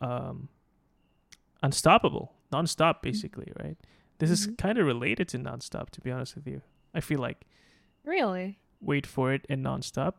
[0.00, 0.48] um
[1.62, 3.76] unstoppable nonstop basically right
[4.18, 4.58] this is Mhm.
[4.58, 6.62] kind of related to nonstop to be honest with you
[6.94, 7.46] i feel like
[8.04, 8.58] Really?
[8.80, 10.14] wait for it and nonstop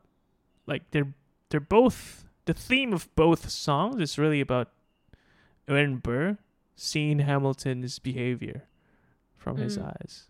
[0.65, 1.13] like they're
[1.49, 4.71] they're both the theme of both songs is really about
[5.67, 6.37] Aaron Burr
[6.75, 8.63] seeing Hamilton's behavior
[9.45, 9.61] from mm.
[9.61, 10.23] his eyes.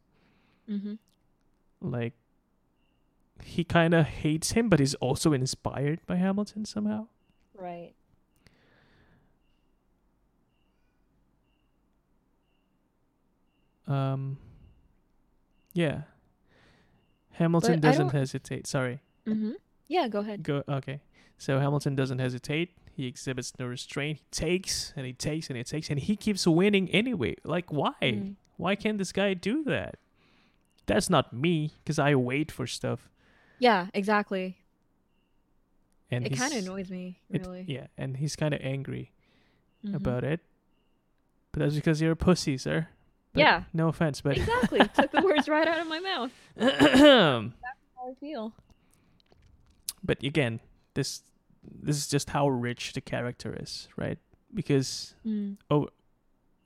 [0.70, 0.96] Mm-hmm.
[1.80, 2.14] Like
[3.42, 7.08] he kind of hates him, but he's also inspired by Hamilton somehow.
[7.58, 7.94] Right.
[13.88, 14.38] Um.
[15.74, 16.02] Yeah.
[17.32, 18.68] Hamilton but doesn't hesitate.
[18.68, 19.00] Sorry.
[19.26, 19.52] Mm-hmm.
[19.88, 20.44] Yeah, go ahead.
[20.44, 20.64] Go.
[20.68, 21.00] Okay.
[21.38, 22.72] So Hamilton doesn't hesitate.
[22.92, 24.18] He exhibits no restraint.
[24.18, 27.36] He takes and he takes and he takes and he keeps winning anyway.
[27.46, 27.94] Like why?
[28.02, 28.36] Mm.
[28.58, 29.96] Why can't this guy do that?
[30.86, 33.10] That's not me because I wait for stuff.
[33.60, 34.58] Yeah, exactly.
[36.12, 39.12] And it kind of annoys me, it- yeah, and he's kind of angry
[39.84, 39.96] Mhm.
[39.96, 40.40] about it.
[41.52, 42.90] But that's because you're a pussy, sir.
[43.34, 43.64] But Yeah.
[43.74, 44.80] No offense, but exactly.
[44.94, 46.32] Took the words right out of my mouth.
[46.56, 47.52] That's how
[48.10, 48.54] I feel.
[50.04, 50.60] but again,
[50.94, 51.24] this
[51.64, 54.20] this is just how rich the character is, right?
[54.54, 55.58] Because Mm.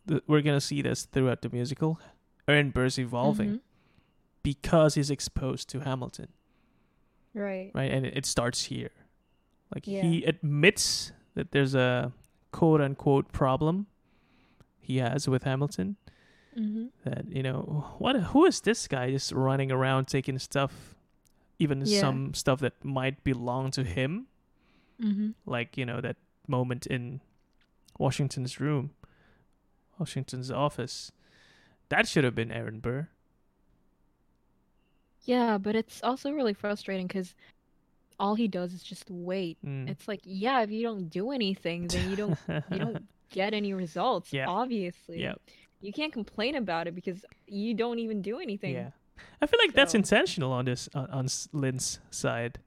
[0.10, 2.00] Th- we're gonna see this throughout the musical.
[2.48, 3.60] Aaron Burr's evolving Mhm.
[4.43, 6.28] because he's exposed to Hamilton,
[7.34, 7.72] Right.
[7.74, 7.91] right?
[7.91, 8.91] And it, it starts here.
[9.74, 10.02] Like Yeah.
[10.02, 12.12] he admits that there's a
[12.52, 13.86] quote unquote problem
[14.80, 15.95] he has with Hamilton.
[16.58, 16.86] Mm-hmm.
[17.06, 18.15] That you know what?
[18.34, 20.95] Who is this guy just running around taking stuff,
[21.60, 22.00] even Yeah.
[22.02, 24.26] some stuff that might belong to him?
[25.00, 25.30] Mm-hmm.
[25.45, 27.22] like you know that moment in
[27.98, 28.91] Washington's room,
[30.00, 31.12] Washington's office.
[31.90, 33.10] That should have been Aaron Burr.
[35.24, 37.36] Yeah, but it's also really frustrating because
[38.20, 39.58] all he does is just wait.
[39.66, 39.90] Mm.
[39.90, 42.38] It's like, yeah, if you don't do anything, then you don't
[42.72, 44.34] you don't get any results.
[44.34, 44.48] Yeah.
[44.48, 45.22] Obviously.
[45.22, 45.36] Yeah.
[45.82, 48.74] You can't complain about it because you don't even do anything.
[48.74, 48.90] yeah.
[49.42, 52.60] I feel like that's intentional on this on, on Lin's side.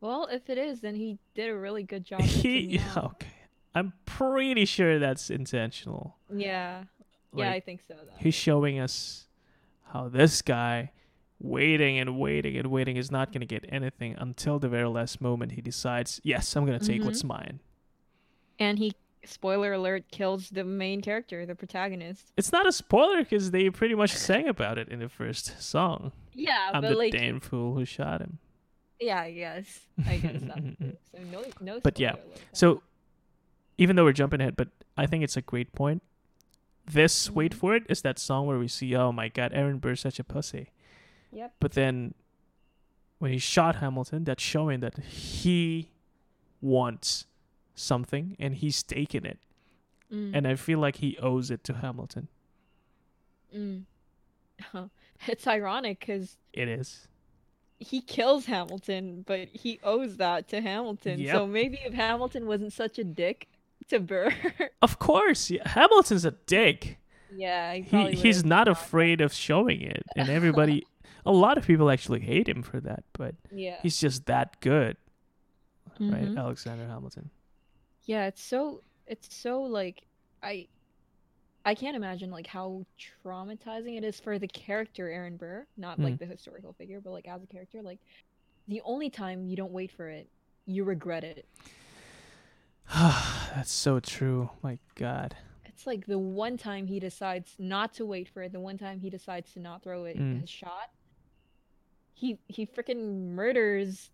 [0.00, 2.20] Well, if it is, then he did a really good job.
[2.22, 3.26] he okay.
[3.74, 6.16] I'm pretty sure that's intentional.
[6.34, 6.84] Yeah.
[7.34, 8.12] Yeah, I think so though.
[8.18, 9.26] he's showing us
[9.92, 10.92] how this guy
[11.40, 15.20] waiting and waiting and waiting is not going to get anything until the very last
[15.20, 17.06] moment he decides, "Yes, I'm going to take Mhm.
[17.06, 17.60] what's mine."
[18.58, 18.92] And he
[19.24, 22.32] spoiler alert kills the main character, the protagonist.
[22.36, 26.12] It's not a spoiler because they pretty much sang about it in the first song.
[26.34, 28.38] Yeah, I'm but the like damn fool who shot him.
[29.00, 29.80] Yeah, I guess.
[30.06, 30.42] I guess.
[31.12, 32.40] So no no But yeah, alert.
[32.52, 32.82] So,
[33.82, 36.02] even though we're jumping ahead, but I think it's a great point.
[36.86, 37.58] This wait Mhm.
[37.60, 40.24] for it is that song where we see, oh my god, Aaron Burr's such a
[40.24, 40.70] pussy.
[41.32, 41.54] Yep.
[41.60, 42.14] But then,
[43.18, 45.90] when he shot Hamilton, that's showing that he
[46.60, 47.26] wants
[47.74, 49.38] something and he's taken it,
[50.10, 52.28] Mm, and I feel like he owes it to Hamilton.
[53.54, 53.84] mm.
[55.26, 57.08] it's ironic because It is.
[57.78, 61.18] he kills Hamilton, but he owes that to Hamilton.
[61.20, 61.34] Yep.
[61.34, 63.48] So maybe if Hamilton wasn't such a dick
[63.88, 64.32] to Burr,
[64.82, 66.98] Of course, yeah, Hamilton's a dick.
[67.34, 70.84] yeah, he, He he's not gone- afraid of showing it, and everybody,
[71.24, 73.76] a lot of people actually hate him for that, but Yeah.
[73.82, 74.96] he's just that good,
[76.00, 76.24] right?
[76.28, 76.38] Mhm.
[76.38, 77.30] Alexander Hamilton.
[78.04, 80.02] Yeah, it's so it's so like
[80.42, 80.66] I
[81.64, 82.84] I can't imagine like how
[83.24, 86.18] traumatizing it is for the character Aaron Burr, not like Mm.
[86.18, 88.00] the historical figure, but like as a character, like
[88.68, 90.28] the only time you don't wait for it,
[90.66, 91.46] you regret it.
[92.94, 94.50] That's so true.
[94.62, 95.36] My God.
[95.64, 99.00] It's like the one time he decides not to wait for it, the one time
[99.00, 100.40] he decides to not throw it Mm.
[100.42, 100.90] his shot,
[102.14, 104.10] he he freaking murders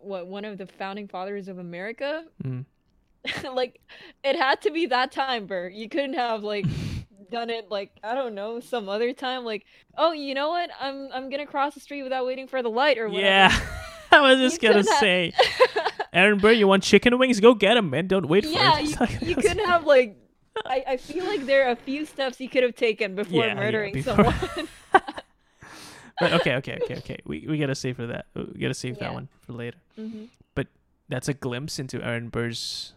[0.00, 2.24] what one of the founding fathers of America.
[2.44, 2.64] Mm.
[3.54, 3.80] like
[4.24, 5.68] it had to be that time, Burr.
[5.68, 6.66] You couldn't have like
[7.30, 9.44] done it like I don't know some other time.
[9.44, 9.64] Like
[9.96, 10.70] oh, you know what?
[10.80, 13.24] I'm I'm gonna cross the street without waiting for the light or whatever.
[13.24, 13.60] Yeah,
[14.12, 15.32] I was just You gonna have- say,
[16.12, 17.40] Aaron Burr, you want chicken wings?
[17.40, 18.06] Go get them, man.
[18.06, 20.16] Don't wait for yeah, you, you couldn't have like.
[20.66, 23.48] I, I feel like there are a few steps you could have taken before Yeah,
[23.48, 24.68] yeah, murdering before- someone.
[26.20, 27.18] But okay, okay, okay, okay.
[27.24, 28.26] We we gotta save for that.
[28.34, 29.78] We gotta save that one for later.
[29.96, 30.24] hmm
[31.10, 32.92] That's a glimpse into Aaron Burr's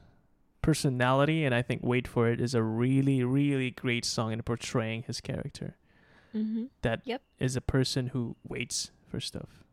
[0.62, 5.04] personality, and I think "Wait for It" is a really, really great song in portraying
[5.04, 5.78] his character.
[6.34, 7.22] hmm That Yep.
[7.40, 9.64] is a person who waits for stuff.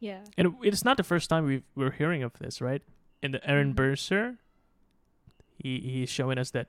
[0.00, 0.20] Yeah.
[0.36, 2.82] And it's not the first time we we're hearing of this, right?
[3.22, 3.76] In the Aaron Mhm.
[3.76, 4.38] Burr, sir,
[5.58, 6.68] he he's showing us that.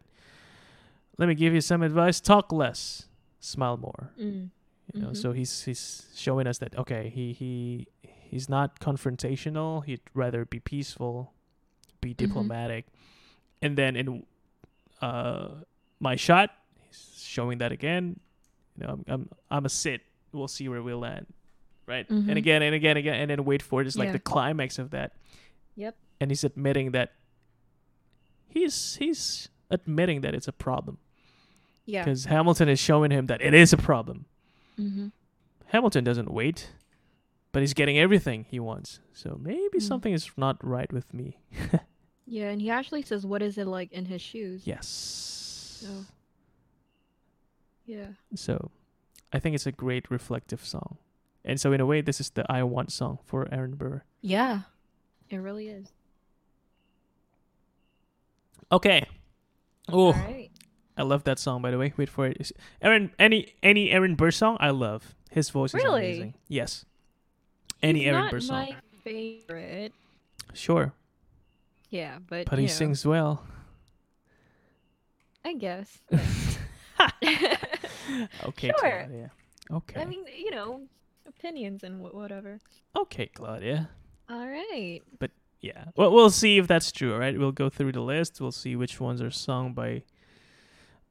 [1.17, 3.07] Let me give you some advice: talk less,
[3.39, 4.11] smile more.
[4.19, 4.49] Mm.
[4.93, 5.17] You know, Mhm.
[5.17, 9.83] so he's he's showing us that okay, he he he's not confrontational.
[9.85, 11.33] He'd rather be peaceful,
[12.01, 12.25] be Mm-hmm.
[12.25, 12.85] diplomatic,
[13.61, 14.25] and then in
[15.01, 15.61] uh
[15.99, 16.49] my shot,
[16.87, 18.19] he's showing that again.
[18.79, 20.01] You know, I'm I'm, I'm a sit.
[20.31, 21.27] We'll see where we land,
[21.89, 22.07] right?
[22.07, 22.29] Mhm.
[22.29, 24.13] And again and again and again, and then wait for it is like Yeah.
[24.13, 25.13] the climax of that.
[25.75, 25.97] Yep.
[26.21, 27.13] And he's admitting that
[28.47, 30.97] he's he's admitting that it's a problem
[31.85, 32.03] Yeah.
[32.03, 34.25] because Hamilton is showing him that it is a problem.
[34.77, 35.07] hmm
[35.67, 36.71] Hamilton doesn't wait,
[37.51, 38.99] but he's getting everything he wants.
[39.13, 39.81] So maybe Mm.
[39.81, 41.39] something is not right with me.
[42.31, 44.85] Yeah, and he actually says, "What is it like in his shoes?" yes.
[44.87, 46.05] So.
[47.85, 48.09] Yeah.
[48.35, 48.69] So
[49.33, 50.97] I think it's a great reflective song.
[51.45, 54.03] And so in a way this is the I Want song for Aaron Burr.
[54.21, 54.61] Yeah,
[55.29, 55.87] it really is.
[58.71, 59.05] Okay.
[59.91, 60.49] Oh, right.
[60.97, 61.93] I love that song by the way.
[61.97, 62.51] Wait for it.
[62.81, 65.15] Aaron any any Aaron Burr song I love.
[65.31, 66.05] His voice is Really?
[66.09, 66.33] amazing.
[66.47, 66.85] Yes.
[67.81, 68.57] Any He's Aaron Burr song.
[68.69, 69.93] my favorite.
[70.53, 70.93] Sure.
[71.89, 73.43] Yeah, but But he know, sings well.
[75.45, 75.97] I guess.
[78.43, 79.05] Okay, Sure.
[79.05, 79.31] Claudia.
[79.71, 80.01] Okay.
[80.01, 80.81] I mean, you know,
[81.29, 82.59] opinions and wh- whatever.
[82.95, 83.89] okay, Claudia.
[84.29, 85.01] All right.
[85.19, 85.85] But yeah.
[85.95, 87.13] Well, we'll see if that's true.
[87.13, 87.37] All right.
[87.37, 88.39] We'll go through the list.
[88.41, 90.03] We'll see which ones are sung by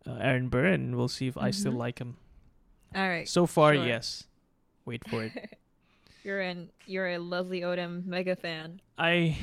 [0.07, 1.79] uh, Aaron Burr, and we'll see if I still Mhm.
[1.79, 2.17] like him.
[2.95, 3.29] All right.
[3.29, 3.87] So far, sure.
[3.87, 4.25] yes.
[4.85, 5.33] Wait for it.
[6.25, 8.81] you're an you're a Leslie Odom mega fan.
[8.97, 9.37] I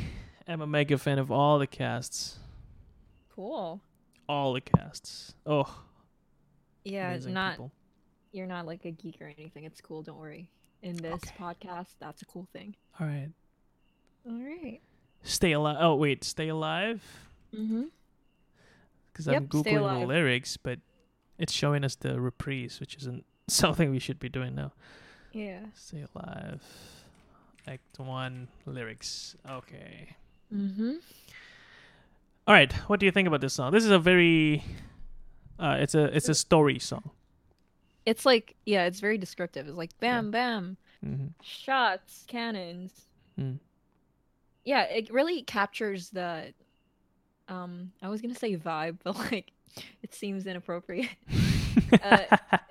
[0.48, 2.40] am a mega fan of all the casts.
[3.36, 3.82] Cool.
[4.28, 5.36] All the casts.
[5.46, 5.84] Oh,
[6.84, 7.72] Yeah, amazing not people.
[8.32, 9.66] you're not like a geek or anything.
[9.66, 10.02] It's cool.
[10.02, 10.48] Don't worry.
[10.82, 11.32] In this Okay.
[11.40, 12.76] podcast, that's a cool thing.
[13.00, 13.30] All right.
[14.28, 14.80] All right.
[15.24, 15.78] Stay alive.
[15.80, 17.04] Oh wait, stay alive.
[17.54, 17.84] Mm-hmm.
[19.12, 20.80] Because I'm googling the lyrics, but
[21.40, 24.74] it's showing us the reprise, which isn't something we should be doing now.
[25.32, 25.60] Yeah.
[25.74, 26.62] Stay alive.
[27.68, 29.36] Act one lyrics.
[29.50, 30.16] Okay.
[30.54, 30.94] Mm-hmm.
[32.48, 32.72] All right.
[32.88, 33.72] What do you think about this song?
[33.72, 34.64] This is a very,
[35.60, 37.10] uh, it's a it's a story song.
[38.06, 39.68] It's like yeah, it's very descriptive.
[39.68, 41.28] It's like bam, bam, Mm-hmm.
[41.44, 42.92] shots, cannons.
[43.40, 43.60] Mm.
[44.64, 46.54] Yeah, it really captures the.
[47.48, 49.52] Um, I was gonna say vibe, but like,
[50.04, 51.10] it seems inappropriate.
[51.92, 52.20] Uh,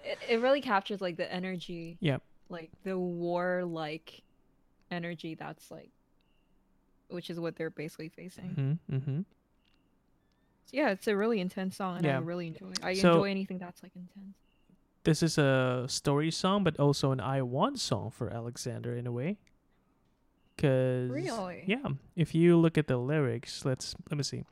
[0.03, 1.99] it, it really captures like the energy.
[2.01, 2.22] Yep.
[2.49, 4.22] Like the war like
[4.91, 5.91] energy that's like,
[7.09, 8.78] which is what they're basically facing.
[8.89, 8.97] mm-hmm.
[8.97, 9.18] Mm-hmm.
[9.20, 12.70] So yeah, it's a really intense song, and I really enjoy.
[12.70, 12.78] it.
[12.82, 14.37] I So- enjoy anything that's like intense.
[15.05, 19.13] This is a story song, but also an I want song for Alexander in a
[19.13, 19.37] way.
[20.57, 21.65] Cause Really?
[21.67, 21.85] yeah,
[22.17, 24.45] if you look at the lyrics, let's let me see.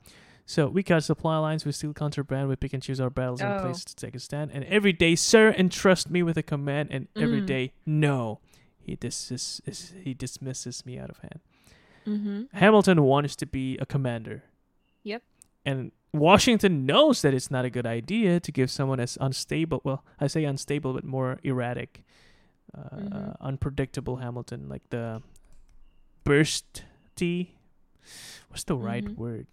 [0.45, 3.61] So we cut supply lines, we steal contraband, we pick and choose our battles and
[3.61, 4.51] place to take a stand.
[4.51, 6.89] And every day, sir, entrust me with a command.
[6.91, 7.45] And every Mm.
[7.47, 8.39] day, no,
[8.77, 11.39] he dis- is, he dismisses me out of hand.
[12.05, 12.57] Mm-hmm.
[12.57, 14.43] Hamilton wants to be a commander.
[15.03, 15.23] Yep.
[15.65, 20.03] And Washington knows that it's not a good idea to give someone as unstable, well,
[20.19, 22.03] I say unstable, but more erratic,
[22.77, 23.35] uh, Mhm.
[23.41, 25.23] unpredictable Hamilton, like the
[26.23, 27.49] bursty.
[28.49, 29.15] What's the right Mhm.
[29.17, 29.47] word?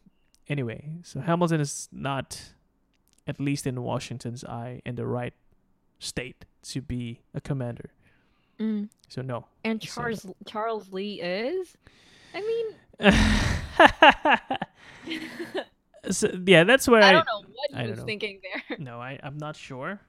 [0.48, 2.52] Anyway, so Hamilton is not,
[3.26, 5.32] at least in Washington's eye, in the right
[5.98, 7.90] state to be a commander.
[8.58, 8.90] Mm.
[9.08, 9.46] So no.
[9.64, 11.78] And So- Charles Charles Lee is.
[12.34, 12.74] I mean,
[16.10, 18.04] so, yeah, that's where I I, don't know what I he don't was know.
[18.06, 18.78] thinking there.
[18.78, 20.00] No, I I'm not sure.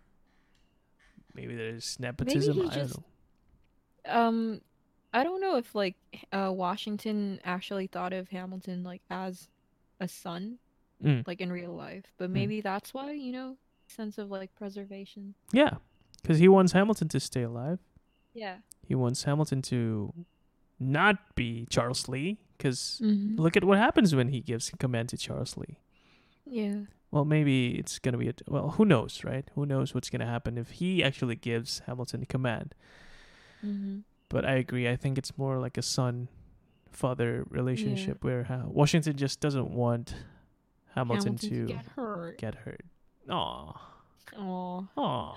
[1.34, 2.54] Maybe there's Maybe nepotism.
[2.56, 3.04] he I don't know.
[4.06, 4.62] Um,
[5.14, 5.96] I don't know if like
[6.32, 9.48] uh, Washington actually thought of Hamilton like as
[10.00, 10.58] a son,
[11.04, 11.26] Mm.
[11.26, 15.34] like in real life, but maybe that's why you know sense of like preservation.
[15.52, 15.76] Yeah,
[16.22, 17.80] because he wants Hamilton to stay alive.
[18.36, 18.58] Yeah.
[18.88, 20.14] He wants Hamilton to
[20.80, 22.38] not be Charles Lee.
[22.62, 23.42] Because Mm-hmm.
[23.42, 25.80] look at what happens when he gives command to Charles Lee.
[26.46, 26.82] Yeah.
[27.10, 28.70] Well, maybe it's gonna be a well.
[28.78, 29.50] Who knows, right?
[29.56, 32.76] Who knows what's gonna happen if he actually gives Hamilton command?
[33.66, 34.00] Mm-hmm.
[34.30, 34.88] But I agree.
[34.88, 40.16] I think it's more like a son-father relationship where ha- Washington just doesn't want
[40.96, 42.38] Hamilton, to get hurt.
[42.38, 42.86] get hurt.
[43.30, 43.74] Aw.
[44.38, 44.86] Aw.
[44.98, 45.36] Aw.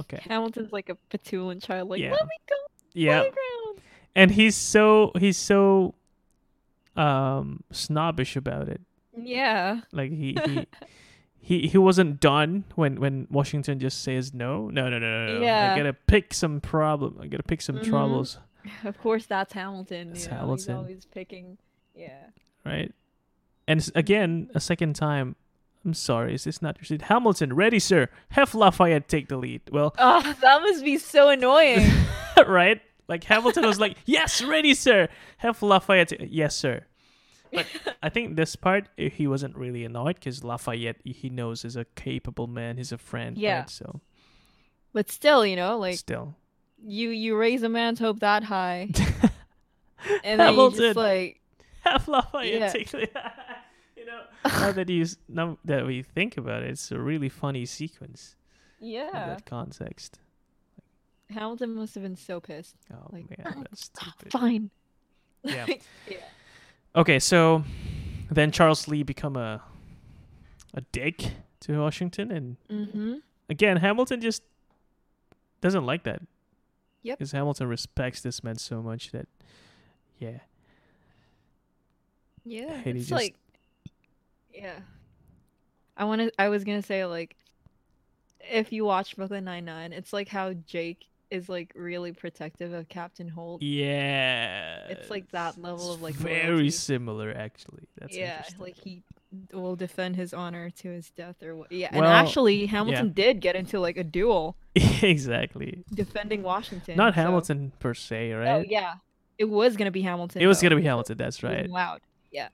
[0.00, 0.20] Okay.
[0.28, 1.88] Hamilton's like a petulant child.
[1.88, 2.12] Like, Yeah.
[2.12, 2.56] let me go
[2.94, 3.22] Yeah.
[4.16, 5.94] And he's so he's so
[6.96, 8.80] um snobbish about it.
[9.16, 9.80] Yeah.
[9.92, 10.66] Like he he
[11.40, 14.68] he, he wasn't done when when Washington just says no.
[14.68, 15.44] No, no, no, no, no.
[15.44, 15.72] Yeah.
[15.72, 17.18] I gotta pick some problem.
[17.20, 17.84] I gotta pick some Mhm.
[17.88, 18.38] troubles,
[18.84, 20.08] Of course, that's Hamilton.
[20.12, 20.58] That's know, Hamilton.
[20.58, 21.58] He's always picking.
[21.94, 22.26] Yeah.
[22.64, 22.92] right?
[23.68, 25.36] And again, a second time.
[25.86, 27.02] I'm sorry, is this not your seat?
[27.02, 28.08] Hamilton, ready, sir.
[28.30, 29.60] Have Lafayette take the lead.
[29.70, 31.86] Well, Oh, that must be so annoying.
[32.46, 32.80] right?
[33.08, 36.84] Like Hamilton was like, "Yes, ready, sir." Have Lafayette, yes, sir.
[37.52, 37.66] But
[38.02, 41.84] I think this part eh, he wasn't really annoyed because Lafayette he knows is a
[41.94, 42.76] capable man.
[42.78, 43.36] He's a friend.
[43.38, 43.60] Yeah.
[43.60, 43.70] Right?
[43.70, 44.00] So
[44.92, 46.34] but still, you know, like still,
[46.84, 48.88] you you raise a man's hope that high,
[50.24, 50.80] and then you Hamilton.
[50.80, 51.40] just like
[51.82, 52.68] have Lafayette Yeah.
[52.70, 52.98] take the.
[53.96, 57.66] you know, now that you now that we think about it, it's a really funny
[57.66, 58.36] sequence
[58.80, 59.06] Yeah.
[59.08, 60.18] in that context.
[61.30, 62.76] Hamilton must have been so pissed.
[62.92, 64.30] Oh Like, man, that's stupid.
[64.32, 64.70] Fine.
[65.42, 65.66] Yeah.
[66.08, 66.16] yeah.
[66.96, 67.64] Okay, so
[68.30, 69.62] then Charles Lee become a
[70.74, 71.22] a dick
[71.60, 73.14] to Washington, and Mm-hmm.
[73.48, 74.42] again Hamilton just
[75.60, 76.20] doesn't like that.
[77.02, 77.18] Yep.
[77.18, 79.28] Because Hamilton respects this man so much that,
[80.18, 80.38] yeah.
[82.44, 83.34] Yeah, And it's just- like,
[84.52, 84.80] yeah.
[85.96, 86.32] I want to.
[86.40, 87.36] I was gonna say like,
[88.40, 92.88] if you watch Brooklyn Nine Nine, it's like how Jake is like really protective of
[92.88, 93.60] Captain Holt.
[93.60, 94.86] Yeah.
[94.88, 96.70] It's like that level it's of, like, very loyalty.
[96.70, 97.88] similar actually.
[97.98, 98.60] That's yeah, interesting.
[98.60, 99.02] like he
[99.52, 101.72] will defend his honor to his death or what.
[101.72, 105.82] Yeah, and actually, Hamilton did get into like a duel exactly.
[105.92, 106.96] defending Washington.
[106.96, 108.48] Not so- Hamilton per se, oh, right?
[108.48, 108.94] Oh yeah,
[109.38, 110.40] it was gonna be Hamilton.
[110.40, 110.68] It was though.
[110.68, 111.18] gonna be Hamilton.
[111.18, 111.68] That's right.
[111.68, 112.00] Loud.
[112.30, 112.48] Yeah.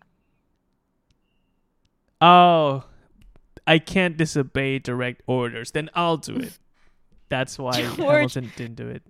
[2.23, 2.85] Oh,
[3.67, 5.71] I can't disobey direct orders.
[5.71, 6.59] Then I'll do it.
[7.31, 7.97] That's why George-
[8.35, 9.03] Hamilton didn't do it.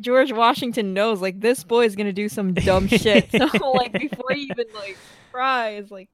[0.00, 3.28] George Washington knows like this boy is gonna do some dumb shit.
[3.32, 4.96] So like before you even like
[5.32, 6.08] try, is like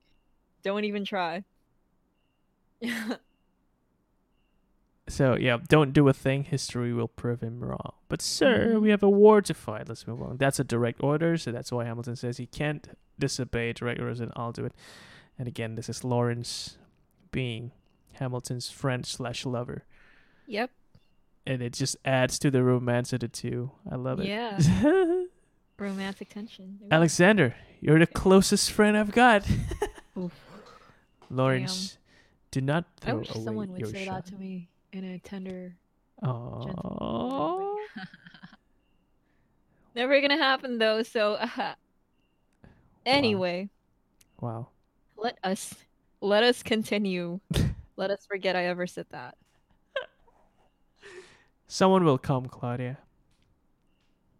[0.63, 1.45] don't even try.
[5.07, 6.45] So yeah, don't do a thing.
[6.45, 7.93] History will prove him wrong.
[8.09, 8.81] But sir, Mhm.
[8.81, 9.87] we have a war to fight.
[9.89, 10.39] Let's move on.
[10.39, 12.89] That's a direct order, so that's why Hamilton says he can't
[13.19, 14.73] disobey direct orders, and I'll do it.
[15.39, 16.79] And again, this is Laurens
[17.33, 17.73] being
[18.13, 19.85] Hamilton's friend slash lover,
[20.47, 20.71] yep.
[21.47, 23.71] And it just adds to the romance of the two.
[23.91, 24.27] I love it.
[24.27, 24.59] Yeah.
[25.79, 26.79] Romantic tension.
[26.91, 29.45] Alexander, you're the closest friend I've got.
[31.31, 31.99] Laurens,
[32.51, 34.25] do not throw I wish away someone would your say shot.
[34.27, 35.75] that to me in a tender.
[36.23, 37.77] Aww.
[39.95, 41.03] Never gonna happen though.
[41.03, 41.39] So
[43.05, 43.69] anyway,
[44.41, 44.69] Wow.
[45.17, 45.75] let us
[46.21, 47.41] let us continue.
[47.97, 49.37] let us forget I ever said that.
[51.75, 52.99] Someone will come, Claudia.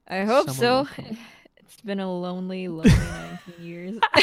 [0.07, 1.03] I hope Someone so.
[1.57, 3.99] It's been a lonely, lonely 19 years.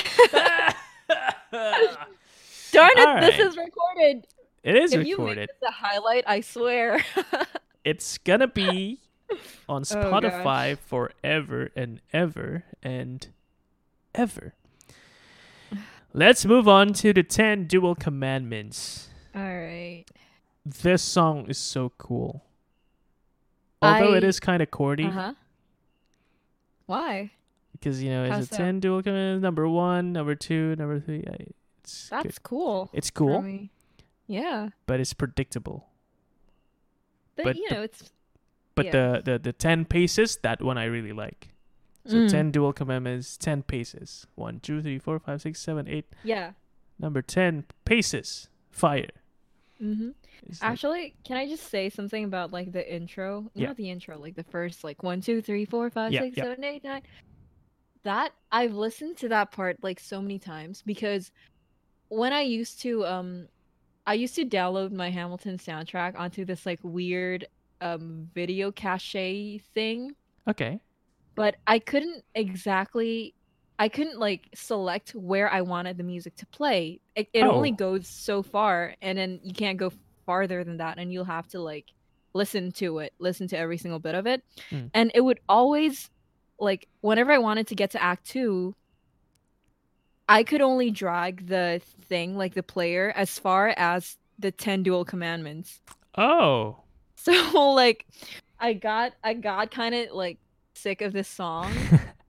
[1.52, 4.28] Darn it, All this is recorded.
[4.64, 5.50] It is if you make recorded.
[5.50, 7.04] this a highlight, I swear.
[7.84, 9.02] It's gonna be
[9.68, 13.28] on Oh, Spotify forever and ever and
[14.16, 14.54] ever.
[16.14, 19.10] Let's move on to the 10 duel commandments.
[19.36, 20.06] All right.
[20.66, 22.46] This song is so cool.
[23.82, 25.34] Although it I- is kind of corny, Uh huh.
[26.86, 27.32] Why?
[27.74, 28.58] because you know How it's a so?
[28.58, 29.42] 10 duel commandments.
[29.42, 31.24] Number one, number two, number three.
[31.28, 31.48] I-
[31.84, 32.24] It's good.
[32.26, 32.90] That's cool.
[32.94, 33.68] It's cool.
[34.28, 35.88] Yeah, but it's predictable.
[37.36, 38.12] but, But you the- know, it's
[38.76, 38.92] But Yeah.
[38.92, 41.50] the, the the 10 paces, that one I really like.
[42.06, 42.30] So Mm.
[42.32, 44.26] 10 duel commandments, 10 paces.
[44.36, 46.06] One, two, three, four, five, six, seven, eight.
[46.24, 46.54] yeah.
[46.98, 48.48] Number 10 paces.
[48.70, 49.10] Fire.
[49.82, 50.10] Mm-hmm.
[50.48, 53.50] It's like- Actually, can I just say something about like the intro?
[53.56, 53.68] Yeah.
[53.68, 56.44] Not the intro, like the first like one, two, three, four, five, Yeah, six, yeah.
[56.44, 57.02] seven, eight, nine.
[58.04, 61.32] That I've listened to that part like so many times because
[62.10, 63.48] when I used to um
[64.08, 67.46] I used to download my Hamilton soundtrack onto this like weird
[67.80, 70.16] um video cache thing,
[70.48, 70.80] okay.
[71.36, 73.36] but I couldn't exactly
[73.82, 77.00] I couldn't like select where I wanted the music to play.
[77.16, 77.76] It, it only Oh.
[77.76, 79.92] goes so far and then you can't go
[80.28, 81.88] farther than that and you'll have to like
[82.36, 84.44] listen to it, listen to every single bit of it.
[84.70, 84.92] Mm.
[84.94, 86.12] And it would always
[86.60, 88.76] like whenever I wanted to get to act 2,
[90.30, 95.06] I could only drag the thing like the player as far as the 10 duel
[95.06, 95.82] commandments.
[96.16, 96.78] Oh.
[97.16, 98.06] So like
[98.60, 100.38] I got I got kind of like
[100.76, 101.72] sick of this song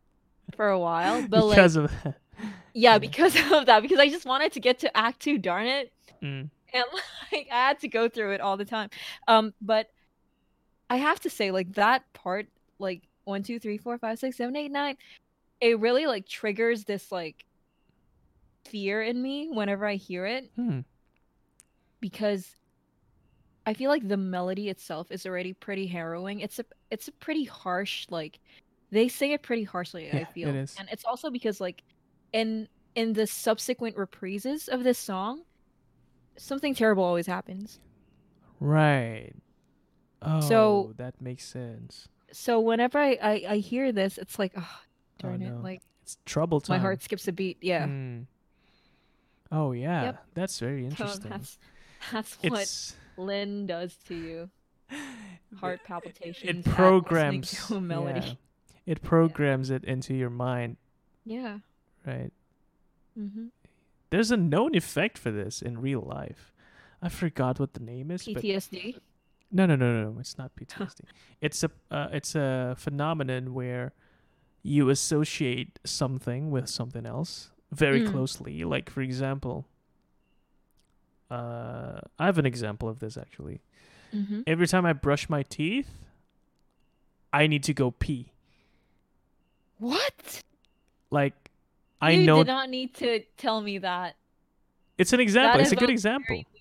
[0.62, 2.14] for a while, but like of that.
[2.72, 5.92] yeah, because of that because I just wanted to get to act 2, darn it.
[6.22, 6.50] Mm.
[6.72, 6.84] And
[7.32, 8.90] like I had to go through it all the time.
[9.26, 9.88] Um but
[10.88, 12.46] I have to say like that part
[12.78, 14.96] like one, two, three, four, five, six, seven, eight, nine,
[15.60, 17.44] it really like triggers this like
[18.64, 20.80] fear in me whenever I hear it Hmm.
[22.00, 22.54] because
[23.66, 26.38] I feel like the melody itself is already pretty harrowing.
[26.38, 28.38] It's a it's a pretty harsh like
[28.93, 30.49] they sing it pretty harshly, I feel.
[30.51, 30.76] it is.
[30.78, 31.82] And it's also because like
[32.32, 35.43] in in the subsequent reprises of this song,
[36.36, 37.80] something terrible always happens.
[38.61, 39.32] Right.
[40.20, 42.09] Oh, So- that makes sense.
[42.32, 45.53] So whenever I I, I hear this, it's like, oh Oh, darn it.
[45.62, 46.76] Like It's trouble time.
[46.76, 47.59] my heart skips a beat.
[47.61, 47.86] Yeah.
[47.86, 48.26] Mm.
[49.51, 50.24] Oh yeah, Yep.
[50.34, 51.30] that's very So interesting.
[51.30, 51.59] that's
[52.11, 54.51] that's what Lin does to you.
[55.61, 56.49] Heart palpitations.
[56.49, 58.20] at it programs melody.
[58.26, 58.34] yeah.
[58.87, 60.76] It programs it into your mind,
[61.24, 61.59] Yeah.
[62.07, 62.33] right?
[63.18, 63.47] Mm-hmm.
[64.11, 66.53] There's a known effect for this in real life.
[67.01, 68.99] I forgot what the name is, but PTSD.
[69.51, 70.20] no, no, no, no, no.
[70.20, 71.01] It's not PTSD.
[71.41, 73.93] it's a uh, it's a phenomenon where
[74.62, 78.11] you associate something with something else very Mm.
[78.12, 78.64] closely.
[78.64, 79.66] Like for example,
[81.30, 83.61] uh, I have an example of this actually.
[84.14, 84.43] Mm-hmm.
[84.47, 85.89] Every time I brush my teeth,
[87.33, 88.32] I need to go pee.
[89.83, 90.43] What?
[91.11, 91.35] Like
[92.01, 92.39] I know.
[92.39, 94.14] you did not need to tell me that.
[94.97, 95.59] it's an example.
[95.59, 96.43] That It's a good example.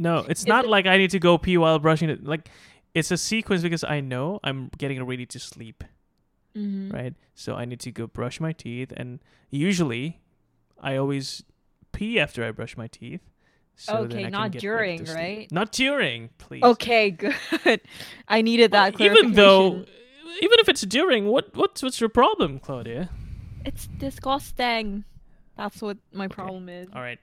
[0.00, 2.22] No, it's not it- like I need to go pee while brushing it.
[2.24, 2.48] Like
[2.94, 5.82] it's a sequence because I know I'm getting ready to sleep,
[6.56, 6.92] Mhm.
[6.92, 7.14] right?
[7.34, 9.18] So I need to go brush my teeth, and
[9.50, 10.20] usually,
[10.80, 11.42] I always
[11.90, 13.22] pee after I brush my teeth.
[13.74, 15.50] So Okay, not during, right?
[15.50, 16.62] Not during, please.
[16.62, 17.10] Okay,
[17.64, 17.80] good.
[18.28, 19.84] I needed that Well, even though.
[20.40, 23.10] Even if it's during, what what's what's your problem, Claudia?
[23.64, 25.04] it's disgusting.
[25.56, 26.88] That's what my problem is.
[26.94, 27.18] All right.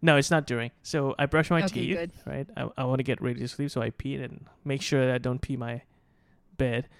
[0.00, 0.70] No, it's not during.
[0.82, 2.12] So I brush my Okay, teeth, good.
[2.24, 2.46] right?
[2.56, 5.14] I, I want to get ready to sleep, so I pee and make sure that
[5.14, 5.82] I don't pee my
[6.56, 6.88] bed.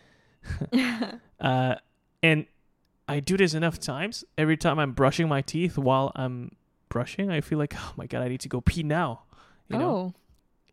[1.41, 1.77] Uh,
[2.23, 2.45] and
[3.09, 4.25] I do this enough times.
[4.37, 6.55] Every time I'm brushing my teeth while I'm
[6.91, 9.23] brushing, I feel like, oh my god, I need to go pee now.
[9.69, 10.15] You know, oh.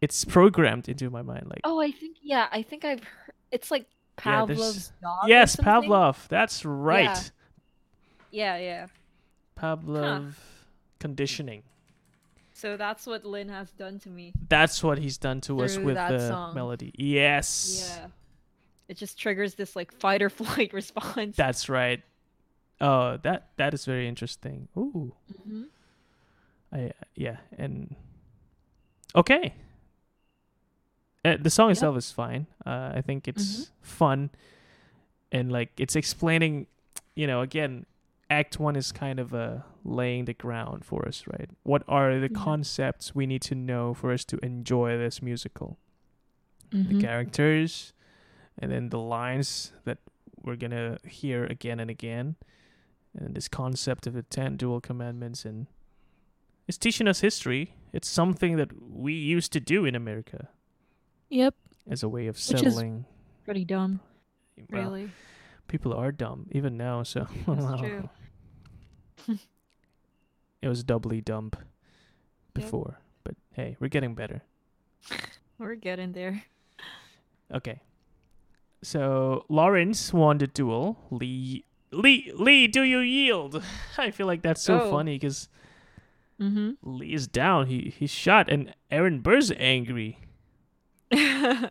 [0.02, 1.46] it's programmed into my mind.
[1.48, 3.86] Like, Oh, I think yeah, I think I've heard it's like
[4.26, 5.28] Yeah, dog.
[5.28, 5.56] yes.
[5.56, 6.28] Pavlov.
[6.28, 7.32] That's right.
[8.32, 8.88] Yeah, yeah.
[9.58, 10.34] Pavlov
[11.00, 11.64] conditioning.
[12.54, 14.34] So that's what Lin has done to me.
[14.50, 16.56] That's what he's done to us with the song.
[16.56, 16.92] melody.
[16.98, 17.96] Yes.
[17.98, 18.08] Yeah.
[18.88, 21.36] It just triggers this like fight or flight response.
[21.36, 22.02] That's right.
[22.82, 24.68] Oh, that that is very interesting.
[24.78, 25.14] Ooh.
[25.44, 25.64] hmm
[26.72, 27.96] I yeah, and
[29.16, 29.54] okay.
[31.26, 31.74] Uh, the song Yep.
[31.74, 32.48] itself is fine.
[32.66, 33.70] Uh, I think it's Mhm.
[33.82, 34.30] fun,
[35.32, 36.68] and like it's explaining.
[37.16, 37.86] You know, again,
[38.30, 41.50] Act One is kind of uh, laying the ground for us, right?
[41.64, 42.36] What are the Yeah.
[42.44, 45.78] concepts we need to know for us to enjoy this musical?
[46.72, 47.00] The Mhm.
[47.02, 47.94] characters,
[48.58, 50.00] and then the lines that
[50.44, 52.36] we're gonna hear again and again,
[53.14, 55.68] and this concept of the ten duel commandments, and
[56.68, 57.74] it's teaching us history.
[57.94, 60.50] It's something that we used to do in America
[61.30, 61.56] Yep.
[61.90, 63.06] as a way of settling.
[63.46, 64.00] Pretty dumb,
[64.72, 65.10] well, really.
[65.68, 68.10] people are dumb even now, so That's true.
[70.62, 71.52] it was doubly dumb
[72.54, 73.00] before.
[73.24, 74.42] But hey, we're getting better.
[75.60, 76.44] We're getting there.
[77.52, 77.82] Okay.
[78.84, 80.98] So Laurens won the duel.
[81.10, 83.64] Lee, Lee, Lee, do you yield?
[83.98, 84.92] I feel like that's so Oh.
[84.92, 85.50] funny because
[86.40, 86.74] Mm-hmm.
[86.84, 87.66] Lee is down.
[87.66, 90.20] He he's shot, and Aaron Burr's angry.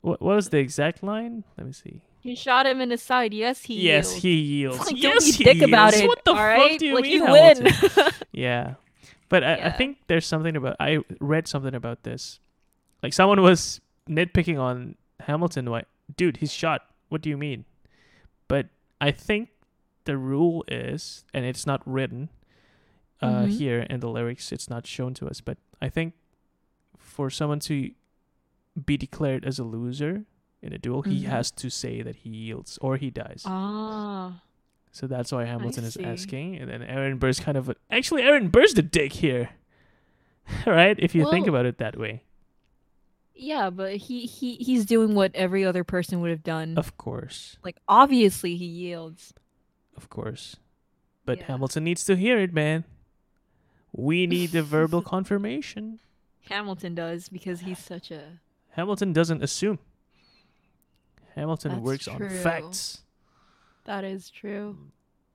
[0.00, 1.44] What what was the exact line?
[1.56, 2.00] Let me see.
[2.20, 3.32] he shot him in the side.
[3.32, 3.80] Yes, he.
[3.82, 4.22] yes, yields.
[4.22, 4.78] he yields.
[4.86, 6.00] Like, yes, don't dick about yields.
[6.02, 6.08] it.
[6.08, 6.78] What the fuck right?
[6.78, 7.64] do you like mean, you Hamilton?
[7.96, 8.12] win.
[8.32, 8.74] Yeah,
[9.28, 10.74] but I, I think there's something about.
[10.80, 12.40] I read something about this.
[13.02, 15.66] Like someone was nitpicking on Hamilton.
[15.66, 15.86] Like,
[16.16, 16.82] dude, he's shot.
[17.08, 17.64] What do you mean?
[18.48, 18.68] But
[19.00, 19.50] I think
[20.04, 22.28] the rule is, and it's not written
[23.20, 23.48] uh, Mhm.
[23.50, 24.50] here in the lyrics.
[24.50, 25.40] It's not shown to us.
[25.40, 26.14] But I think
[26.98, 27.92] for someone to
[28.86, 30.24] be declared as a loser
[30.62, 31.28] in a duel, he Mhm.
[31.28, 33.42] has to say that he yields or he dies.
[33.46, 34.42] ah.
[34.94, 38.74] So that's why Hamilton is asking, and then Aaron Burr's kind of actually Aaron Burr's
[38.74, 39.50] the dick here,
[40.66, 40.96] right?
[40.98, 42.24] If you think about it that way,
[43.34, 46.76] Yeah, but he he he's doing what every other person would have done.
[46.76, 49.32] of course, like obviously he yields.
[49.96, 50.56] of course.
[51.24, 51.44] But Yeah.
[51.46, 52.84] Hamilton needs to hear it, man.
[53.92, 56.00] We need the verbal confirmation.
[56.50, 58.40] Hamilton does because he's such a
[58.72, 59.78] Hamilton doesn't assume.
[61.34, 63.02] Hamilton That's works on facts.
[63.84, 64.76] that is true.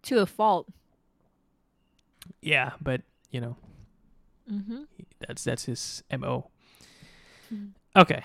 [0.03, 0.67] To a fault.
[2.41, 3.55] Yeah, but you know
[4.51, 4.83] Mm-hmm.
[5.27, 6.49] that's that's his mo.
[7.53, 7.71] Mhm.
[7.95, 8.23] Okay,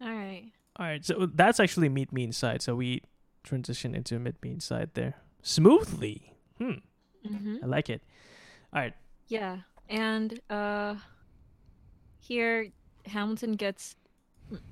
[0.00, 0.50] All right.
[0.76, 1.04] all right.
[1.04, 2.62] So that's actually meet me inside.
[2.62, 3.02] So we
[3.44, 6.34] transition into a meet me inside there smoothly.
[6.58, 6.82] Hmm.
[7.26, 7.56] Mm-hmm.
[7.62, 8.02] I like it.
[8.72, 8.94] All right.
[9.28, 10.96] Yeah, and uh,
[12.18, 12.68] here
[13.06, 13.96] Hamilton gets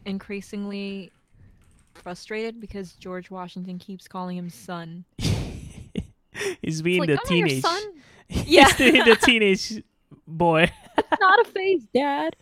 [0.05, 1.11] increasingly
[1.95, 5.05] frustrated because George Washington keeps calling him son.
[6.62, 7.62] He's being like, the "I'm not your teenage.
[7.62, 7.83] son.
[8.28, 8.72] He's Yeah.
[8.78, 9.83] being the teenage
[10.26, 10.70] boy.
[10.97, 12.37] It's not a phase, Dad.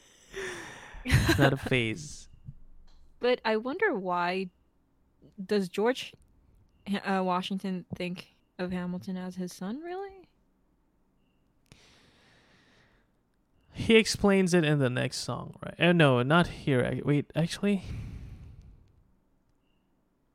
[1.05, 2.29] It's not a phase.
[3.21, 4.51] But I wonder why
[5.45, 6.13] does George
[7.05, 8.29] uh, Washington think
[8.59, 9.81] of Hamilton as his son?
[9.83, 10.28] Really?
[13.79, 15.75] He explains it in the next song, right?
[15.79, 16.85] Oh no, not here.
[16.85, 17.85] I- Wait, actually,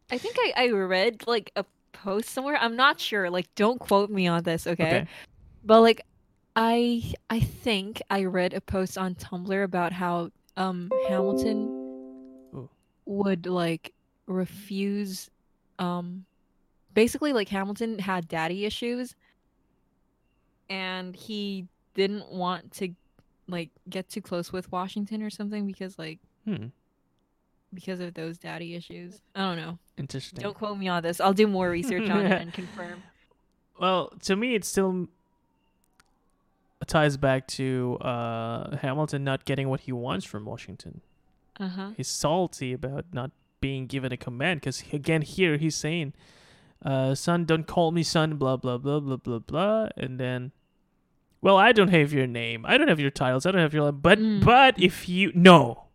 [0.09, 2.57] I think I, I read like a post somewhere.
[2.59, 3.29] I'm not sure.
[3.29, 4.85] Like, don't quote me on this, okay?
[4.85, 5.07] okay.
[5.63, 6.01] But like,
[6.55, 11.67] I I think I read a post on Tumblr about how um Hamilton
[12.55, 12.69] Ooh.
[13.05, 13.93] would like
[14.25, 15.29] refuse
[15.79, 16.25] um
[16.93, 19.15] basically like Hamilton had daddy issues
[20.69, 22.95] and he didn't want to
[23.47, 26.67] like get too close with Washington or something because like Hmm.
[27.73, 29.21] because of those daddy issues.
[29.35, 29.79] I don't know.
[29.97, 30.41] Interesting.
[30.41, 31.19] Don't quote me on this.
[31.21, 33.01] I'll do more research on it and confirm.
[33.79, 35.07] Well, to me, it still
[36.85, 41.01] ties back to uh, Hamilton not getting what he wants from Washington.
[41.59, 41.89] Uh huh.
[41.95, 43.31] He's salty about not
[43.61, 46.13] being given a command because again here he's saying,
[46.83, 50.51] uh, "Son, don't call me son." Blah blah blah blah blah blah, and then.
[51.43, 52.65] Well, I don't have your name.
[52.65, 53.45] I don't have your titles.
[53.45, 54.45] I don't have your but Mm.
[54.45, 55.87] but if you no,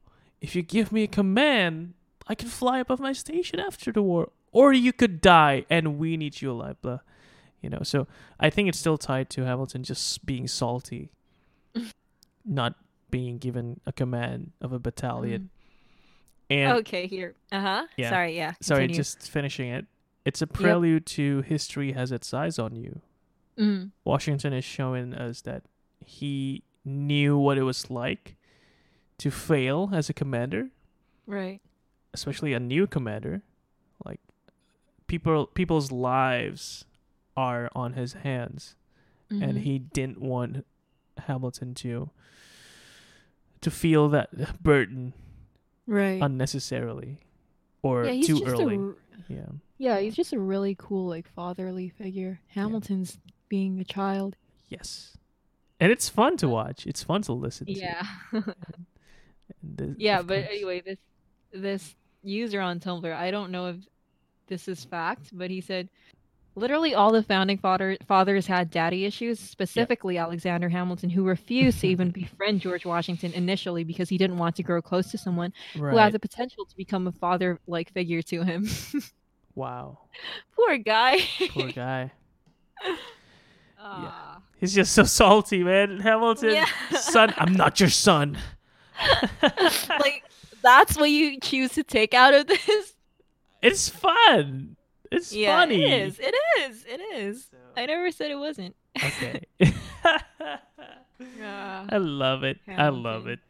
[0.42, 1.94] if you give me a command,
[2.26, 6.18] I can fly above my station after the war, or you could die, and we
[6.18, 6.76] need you alive.
[6.82, 6.98] Blah,
[7.62, 7.80] you know.
[7.82, 8.06] So
[8.38, 11.12] I think it's still tied to Hamilton just being salty,
[12.44, 12.74] not
[13.10, 15.48] being given a command of a battalion.
[16.50, 17.34] And okay, here.
[17.50, 17.86] Uh huh.
[17.96, 18.10] Yeah.
[18.10, 18.36] Sorry.
[18.36, 18.52] Yeah.
[18.60, 19.86] sorry, just finishing it.
[20.26, 23.00] It's a prelude to history has its eyes on you.
[23.58, 23.90] Mm.
[24.04, 25.64] Washington is showing us that
[26.04, 28.36] he knew what it was like
[29.18, 30.68] to fail as a commander,
[31.26, 31.60] Right.
[32.14, 33.42] especially a new commander.
[34.04, 34.20] Like
[35.08, 36.84] people people's lives
[37.36, 38.76] are on his hands
[39.30, 39.60] and Mhm.
[39.62, 40.64] he didn't want
[41.26, 42.10] Hamilton to
[43.60, 45.12] to feel that burden
[45.86, 46.22] Right.
[46.22, 47.18] unnecessarily
[47.82, 48.76] or yeah, too early.
[48.76, 49.46] A, yeah.
[49.78, 52.40] yeah, he's just a really cool like fatherly figure.
[52.48, 53.18] Hamilton's
[53.48, 54.36] being a child.
[54.68, 55.16] Yes.
[55.80, 56.86] And it's fun to watch.
[56.86, 57.72] It's fun to listen to.
[57.72, 58.06] yeah.
[59.96, 60.98] Yeah, but course- anyway, this
[61.52, 63.76] this user on Tumblr, I don't know if
[64.46, 65.88] this is fact, but he said
[66.54, 71.88] literally all the founding father fathers had daddy issues, specifically Alexander Hamilton, who refused to
[71.88, 75.96] even befriend George Washington initially because he didn't want to grow close to someone who
[75.96, 78.68] had the potential to become a father like figure to him.
[79.54, 79.98] wow.
[80.54, 81.18] Poor guy.
[81.50, 82.12] Poor guy.
[83.80, 84.40] Ah.
[84.58, 86.00] He's just so salty, man.
[86.00, 86.66] Hamilton, Yeah.
[86.98, 88.36] son, I'm not your son.
[90.00, 90.24] like
[90.62, 92.94] that's what you choose to take out of this.
[93.62, 94.76] It's fun.
[95.10, 95.84] It's yeah, funny.
[95.84, 96.18] it is.
[96.18, 96.84] It is.
[96.86, 97.46] It is.
[97.76, 98.74] I never said it wasn't.
[99.02, 99.42] okay.
[101.36, 101.84] Yeah.
[101.88, 102.58] I love it.
[102.68, 103.40] I love it.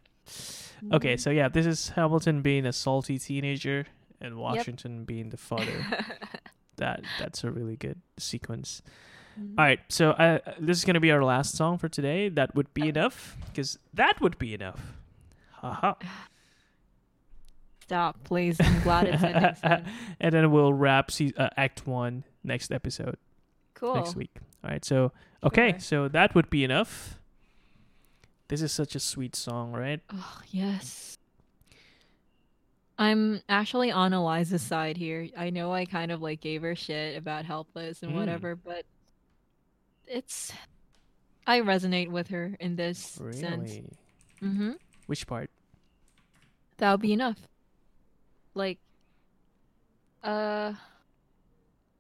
[0.93, 3.87] Okay, so yeah, this is Hamilton being a salty teenager
[4.21, 5.85] and Washington being the father.
[6.77, 8.81] that that's a really good sequence.
[9.39, 12.29] All right, so uh, this is gonna be our last song for today.
[12.29, 14.81] That would be enough, because that would be enough.
[15.53, 15.95] Haha.
[17.83, 18.57] Stop, please.
[18.61, 19.85] I'm glad it's ending
[20.21, 23.17] and then we'll wrap se- uh, Act One next episode
[23.75, 23.95] Cool.
[23.95, 24.31] next week.
[24.63, 25.13] All right, so
[25.43, 25.81] okay, Sure.
[25.81, 27.19] so that would be enough.
[28.49, 30.01] This is such a sweet song, right?
[30.13, 31.17] Oh, yes.
[32.99, 35.29] I'm actually on Eliza's side here.
[35.37, 38.17] I know I kind of like gave her shit about helpless and Mm.
[38.17, 38.85] whatever, but
[40.09, 40.53] it's
[41.49, 43.71] I resonate with her in this sense.
[43.71, 43.85] Really?
[44.43, 44.73] Mm-hmm.
[45.07, 45.51] Which part?
[46.77, 47.39] That'll be enough.
[48.55, 48.79] Like,
[50.23, 50.75] uh,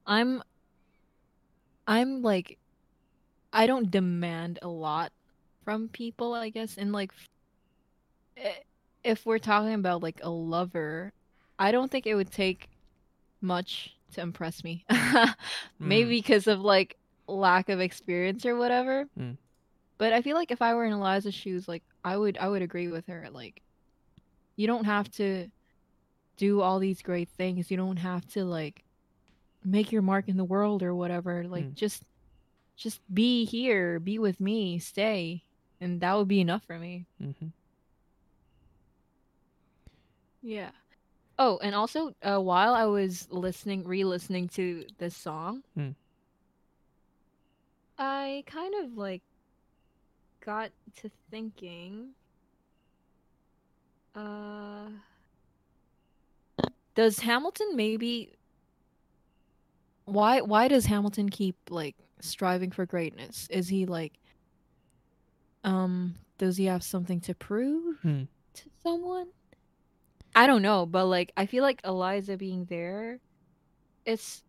[0.06, 0.42] I'm,
[1.86, 2.58] I'm like,
[3.52, 5.12] I don't demand a lot
[5.64, 6.76] from people, I guess.
[6.76, 7.12] And like,
[9.02, 11.14] if we're talking about like a lover,
[11.58, 12.68] I don't think it would take
[13.40, 14.84] much to impress me.
[15.78, 16.98] Maybe because of like
[17.28, 19.06] lack of experience or whatever.
[19.18, 19.36] Mm.
[19.98, 22.62] But I feel like if I were in Eliza's shoes, like I would, I would
[22.62, 23.28] agree with her.
[23.30, 23.62] Like,
[24.56, 25.48] you don't have to
[26.36, 27.70] do all these great things.
[27.70, 28.84] You don't have to like
[29.64, 31.44] make your mark in the world or whatever.
[31.48, 31.74] Like, Mm.
[31.74, 32.02] just,
[32.76, 35.42] just be here, be with me, stay,
[35.80, 37.06] and that would be enough for me.
[37.20, 37.48] Mm-hmm.
[40.42, 40.70] Yeah.
[41.40, 45.94] Oh, and also, uh, while I was listening, re-listening to this song, Mm.
[47.98, 49.22] I kind of like
[50.44, 52.10] got to thinking.
[54.14, 54.88] Uh,
[56.94, 58.34] does Hamilton maybe?
[60.04, 60.40] Why?
[60.40, 63.46] Why does Hamilton keep like striving for greatness?
[63.50, 64.14] Is he like?
[65.64, 68.22] Um, does he have something to prove Hmm.
[68.54, 69.28] to someone?
[70.34, 73.18] I don't know, but like I feel like Eliza being there,
[74.04, 74.42] it's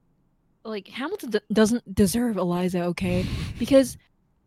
[0.63, 3.25] like Hamilton d- doesn't deserve Eliza, okay?
[3.57, 3.97] Because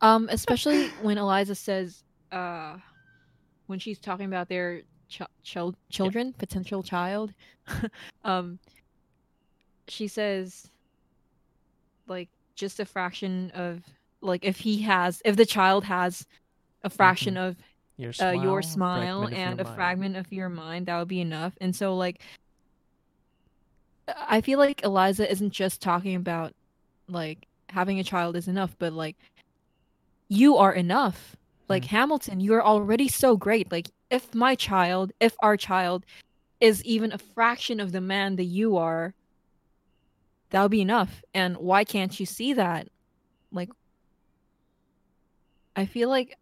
[0.01, 2.77] um especially when Eliza says uh
[3.67, 7.33] when she's talking about their ch- chil- children, potential child,
[8.25, 8.59] um
[9.89, 10.69] she says
[12.07, 13.83] like just a fraction of
[14.21, 16.27] like if he has if the child has
[16.83, 17.57] a fraction of
[17.97, 21.09] Your uh, smile, your a smile your and a fragment of your mind that would
[21.09, 21.55] be enough.
[21.61, 22.21] And so like
[24.29, 26.53] i feel like eliza isn't just talking about
[27.09, 29.17] like having a child is enough but like
[30.29, 31.37] you are enough
[31.69, 31.89] like Mm.
[31.89, 36.05] hamilton you are already so great like if my child if our child
[36.63, 39.15] is even a fraction of the man that you are,
[40.51, 41.25] that'll be enough.
[41.35, 42.87] And why can't you see that?
[43.51, 43.69] Like,
[45.75, 46.37] I feel like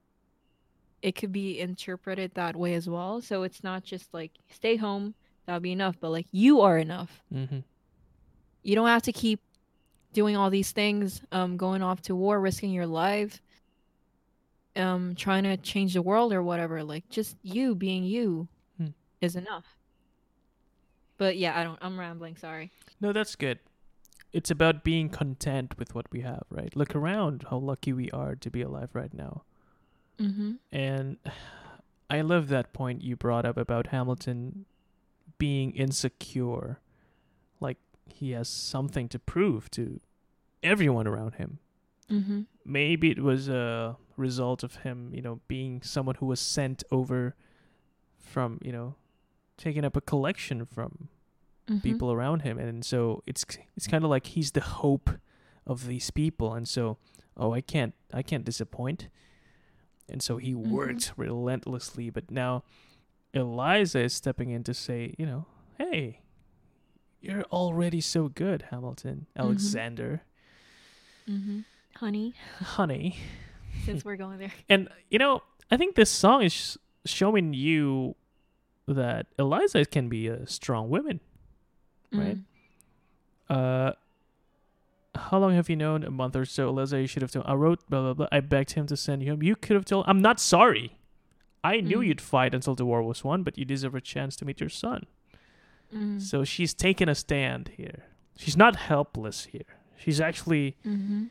[1.01, 3.23] it could be interpreted that way as well.
[3.23, 5.15] So it's not just like stay home,
[5.51, 7.25] that would be enough, but like you are enough.
[7.35, 7.59] Mm-hmm.
[8.63, 9.41] You don't have to keep
[10.13, 13.43] doing all these things, um, going off to war, risking your life,
[14.77, 16.85] um, trying to change the world or whatever.
[16.85, 18.47] Like just you being you
[18.79, 18.91] Hmm.
[19.21, 19.65] is enough.
[21.19, 21.81] But yeah, I don't.
[21.83, 22.37] I'm rambling.
[22.37, 22.71] Sorry.
[23.01, 23.59] No, that's good.
[24.33, 26.77] It's about being content with what we have, right?
[26.77, 29.43] Look around how lucky we are to be alive right now.
[30.21, 30.53] Mm-hmm.
[30.71, 31.17] And
[32.09, 34.67] I love that point you brought up about Hamilton
[35.41, 36.79] being insecure.
[37.59, 39.99] Like he has something to prove to
[40.63, 41.59] everyone around him.
[42.09, 42.41] Mm-hmm.
[42.65, 47.35] Maybe it was a result of him, you know, being someone who was sent over
[48.19, 48.95] from, you know,
[49.57, 51.09] taking up a collection from
[51.69, 51.81] Mm-hmm.
[51.89, 53.45] people around him and so it's
[53.77, 55.09] it's kind of like he's the hope
[55.65, 56.97] of these people and so
[57.37, 59.07] oh I can't I can't disappoint
[60.09, 60.67] and so he Mhm.
[60.71, 62.65] worked relentlessly but now
[63.35, 65.47] Eliza is stepping in to say you know
[65.79, 66.21] hey
[67.21, 70.23] you're already so good Hamilton Alexander
[71.29, 71.61] Mm-hmm.
[71.97, 73.19] Honey, honey
[73.85, 74.53] since we're going there.
[74.69, 78.17] and you know I think this song is sh- showing you
[78.89, 81.21] that Eliza can be a strong woman
[82.13, 82.39] Right.
[82.39, 82.45] Mm.
[83.49, 83.93] Uh,
[85.15, 86.03] how long have you known?
[86.05, 86.69] A month or so.
[86.69, 87.45] Eliza, you should have told.
[87.47, 88.27] I wrote blah blah blah.
[88.33, 89.43] I begged him to send you home.
[89.45, 90.05] You could have told.
[90.09, 90.99] I'm not sorry.
[91.63, 92.07] I knew Mm.
[92.07, 94.71] you'd fight until the war was won, but you deserve a chance to meet your
[94.71, 95.05] son.
[95.95, 96.21] Mm.
[96.21, 98.05] So she's taken a stand here.
[98.37, 99.67] She's not helpless here.
[99.99, 101.25] She's actually Mm-hmm.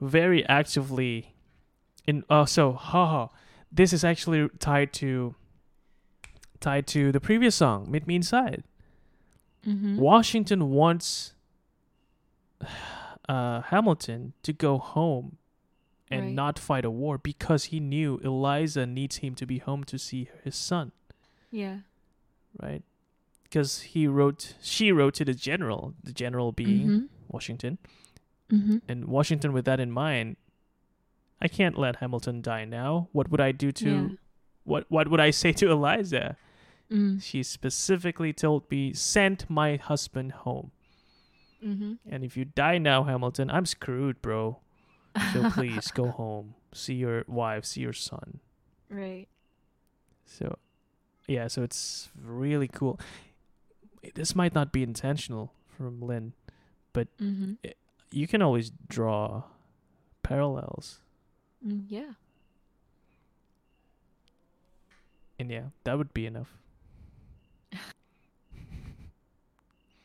[0.00, 1.34] very actively
[2.06, 2.24] in.
[2.30, 3.28] Oh, so haha.
[3.70, 5.34] This is actually tied to
[6.60, 8.62] tied to the previous song, "Meet Me Inside."
[9.66, 9.98] Mm-hmm.
[9.98, 11.34] Washington wants
[13.28, 15.36] uh, Hamilton to go home
[16.10, 16.32] and Right.
[16.34, 20.28] not fight a war because he knew Eliza needs him to be home to see
[20.44, 20.92] his son,
[21.50, 21.80] Yeah.
[22.62, 22.82] right?
[23.44, 27.06] Because he wrote, she wrote to the general, the general being Mm-hmm.
[27.28, 27.78] Washington,
[28.50, 28.78] Mm-hmm.
[28.88, 30.36] and Washington, with that in mind,
[31.40, 33.08] I can't let Hamilton die now.
[33.12, 33.90] What would I do to?
[33.90, 34.08] Yeah.
[34.64, 36.36] What What would I say to Eliza?
[36.90, 37.22] Mm.
[37.22, 40.72] She specifically told me, "Send my husband home."
[41.64, 41.94] Mm-hmm.
[42.10, 44.60] And if you die now, Hamilton, I'm screwed, bro.
[45.32, 48.40] So please go home, see your wife, see your son.
[48.90, 49.26] right.
[50.26, 50.58] So,
[51.26, 53.00] yeah, so it's really cool.
[54.14, 56.34] This might not be intentional from Lin.
[57.22, 57.52] Mm-hmm.
[58.10, 59.44] You can always draw
[60.22, 60.98] parallels.
[61.66, 62.12] Mm, yeah.
[65.38, 66.52] And yeah, that would be enough.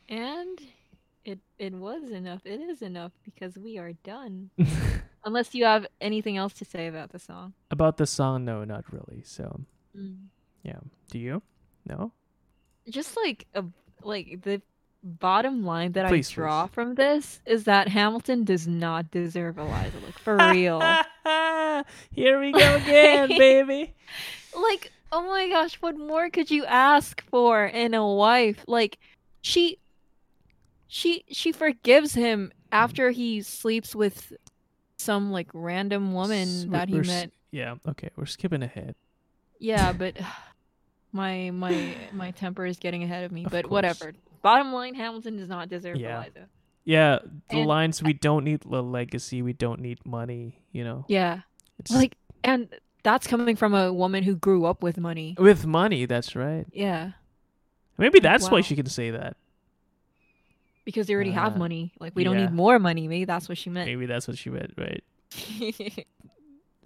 [0.09, 0.59] And
[1.25, 2.41] it it was enough.
[2.45, 4.51] It is enough because we are done.
[5.25, 7.53] Unless you have anything else to say about the song.
[7.71, 9.21] About the song, no, not really.
[9.25, 9.61] So,
[9.97, 10.25] Mm.
[10.63, 10.79] yeah.
[11.11, 11.41] Do you?
[11.85, 12.11] No?
[12.89, 13.63] Just like a
[14.01, 14.61] like the
[15.03, 16.73] bottom line that Please, I draw please.
[16.73, 19.97] from this is that Hamilton does not deserve Eliza.
[20.05, 20.81] Like for real.
[22.11, 23.93] Here we go again, baby.
[24.55, 28.97] like oh my gosh what more could you ask for in a wife like
[29.41, 29.77] she
[30.87, 34.33] she she forgives him after he sleeps with
[35.03, 38.95] some like random woman S- that he met Yeah, okay, we're skipping ahead.
[39.59, 40.17] yeah but
[41.11, 43.71] my my my temper is getting ahead of me Of but course.
[43.71, 46.17] whatever bottom line hamilton does not deserve Yeah.
[46.23, 46.47] eliza
[46.85, 51.05] Yeah, the And- lines we don't need a legacy, we don't need money, you know.
[51.07, 51.41] yeah
[51.79, 52.67] It's like and
[53.03, 56.65] that's coming from a woman who grew up with money with money, that's right.
[56.73, 57.11] yeah
[57.97, 59.37] Maybe that's why she can say that.
[60.85, 63.57] Because they already have Uh, money like we don't need more money maybe that's what
[63.57, 65.03] she meant Maybe that's what she meant, right?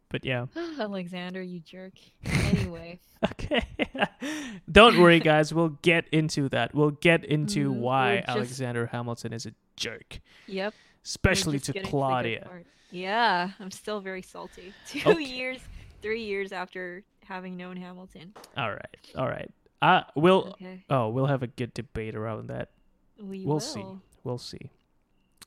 [0.10, 0.45] But yeah.
[0.80, 1.91] Alexander, you jerk.
[2.24, 3.00] Anyway,
[3.32, 3.62] Okay.
[4.72, 6.74] don't worry guys, we'll get into that.
[6.74, 10.74] We'll get into Mm, why just- Alexander Hamilton is a jerk, yep.
[11.04, 12.45] especially to getting the good Claudia.
[12.45, 12.66] part.
[12.89, 14.72] yeah, I'm still very salty.
[14.88, 15.24] Two Okay.
[15.24, 15.60] years,
[16.02, 18.34] three years after having known Hamilton.
[18.56, 19.12] All right.
[19.18, 19.52] All right.
[19.82, 22.70] Uh we'll Okay, oh, we'll have a good debate around that.
[23.22, 23.59] We we'll will.
[23.59, 23.86] see.
[24.24, 24.72] We'll see.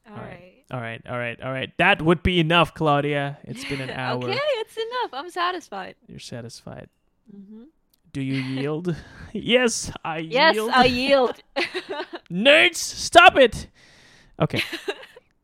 [0.09, 0.65] All right.
[0.73, 1.73] All right, all right, all right.
[1.79, 3.39] That would be enough, Claudia.
[3.45, 4.23] It's been an hour.
[4.25, 5.11] okay, it's enough.
[5.13, 5.97] I'm satisfied.
[6.07, 6.89] You're satisfied.
[7.29, 7.65] hmm
[8.13, 8.95] Do you yield?
[9.33, 10.71] yes, I Yes, yield.
[10.73, 11.37] I yield.
[12.31, 13.67] Nerds, stop it.
[14.41, 14.63] Okay,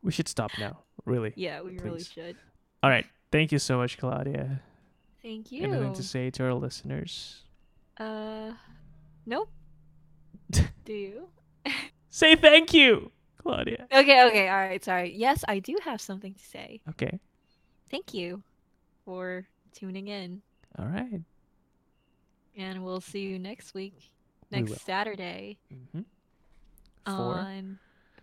[0.01, 0.79] we should stop now.
[1.05, 1.33] Really.
[1.35, 2.07] yeah, we really Please.
[2.07, 2.35] should.
[2.83, 3.05] All right.
[3.31, 4.61] Thank you so much, Claudia.
[5.21, 5.63] Thank you.
[5.63, 7.43] Anything to say to our listeners?
[7.97, 8.51] Uh,
[9.25, 9.49] nope.
[10.85, 11.27] Do you?
[12.17, 13.11] Say thank you,
[13.43, 13.85] Claudia.
[13.93, 15.13] Okay, okay, all right, sorry.
[15.15, 16.81] Yes, I do have something to say.
[16.89, 17.19] Okay.
[17.91, 18.41] Thank you
[19.05, 20.41] for tuning in,
[20.79, 21.21] All right.
[22.57, 24.09] and we'll see you next week,
[24.49, 24.77] We next will.
[24.77, 26.01] Saturday Mm-hmm.
[27.05, 27.35] Four.
[27.35, 27.77] on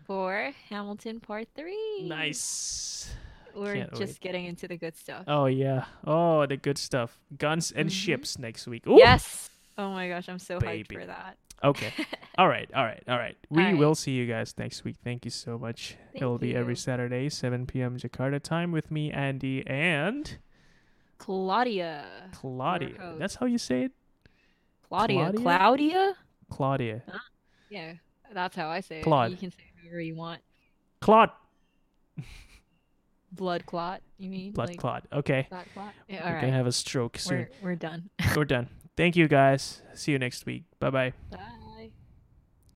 [0.05, 2.03] for Hamilton Part Three.
[2.03, 3.09] Nice.
[3.55, 4.19] We're Can't just wait.
[4.19, 5.23] getting into the good stuff.
[5.29, 5.85] Oh yeah.
[6.05, 7.17] Oh, the good stuff.
[7.37, 7.93] Guns and Mhm.
[7.93, 8.85] ships next week.
[8.87, 8.97] Ooh.
[8.97, 9.49] Yes.
[9.77, 10.83] Oh my gosh, I'm so Baby.
[10.83, 11.37] hyped for that.
[11.63, 11.91] Okay.
[12.37, 12.69] All right.
[12.75, 13.03] All right.
[13.07, 13.37] All right.
[13.49, 14.97] We All will see you guys next week.
[15.03, 15.97] Thank you so much.
[16.11, 16.75] Thank It'll be every.
[16.75, 17.97] Saturday, 7 p.m.
[17.97, 20.37] Jakarta time with me, Andy, and
[21.17, 22.05] Claudia.
[22.33, 23.15] Claudia.
[23.17, 23.91] That's how you say it?
[24.87, 25.31] Claudia.
[25.33, 25.43] Claudia?
[25.43, 26.15] Claudia?
[26.49, 27.03] Claudia.
[27.69, 27.93] Yeah,
[28.33, 29.29] that's how I say Claude.
[29.29, 29.31] it.
[29.31, 30.41] You can say it however you want.
[31.01, 31.31] Claude.
[33.31, 34.51] Blood clot, you mean?
[34.51, 35.05] Blood like, clot.
[35.11, 35.47] Okay.
[35.49, 35.93] Blood clot?
[36.07, 37.47] Yeah, We're all gonna have a stroke soon.
[37.61, 38.09] We're, we're done.
[38.35, 38.69] We're done.
[38.95, 39.81] Thank you guys.
[39.93, 40.63] See you next week.
[40.79, 41.13] Bye bye.
[41.31, 41.54] Bye.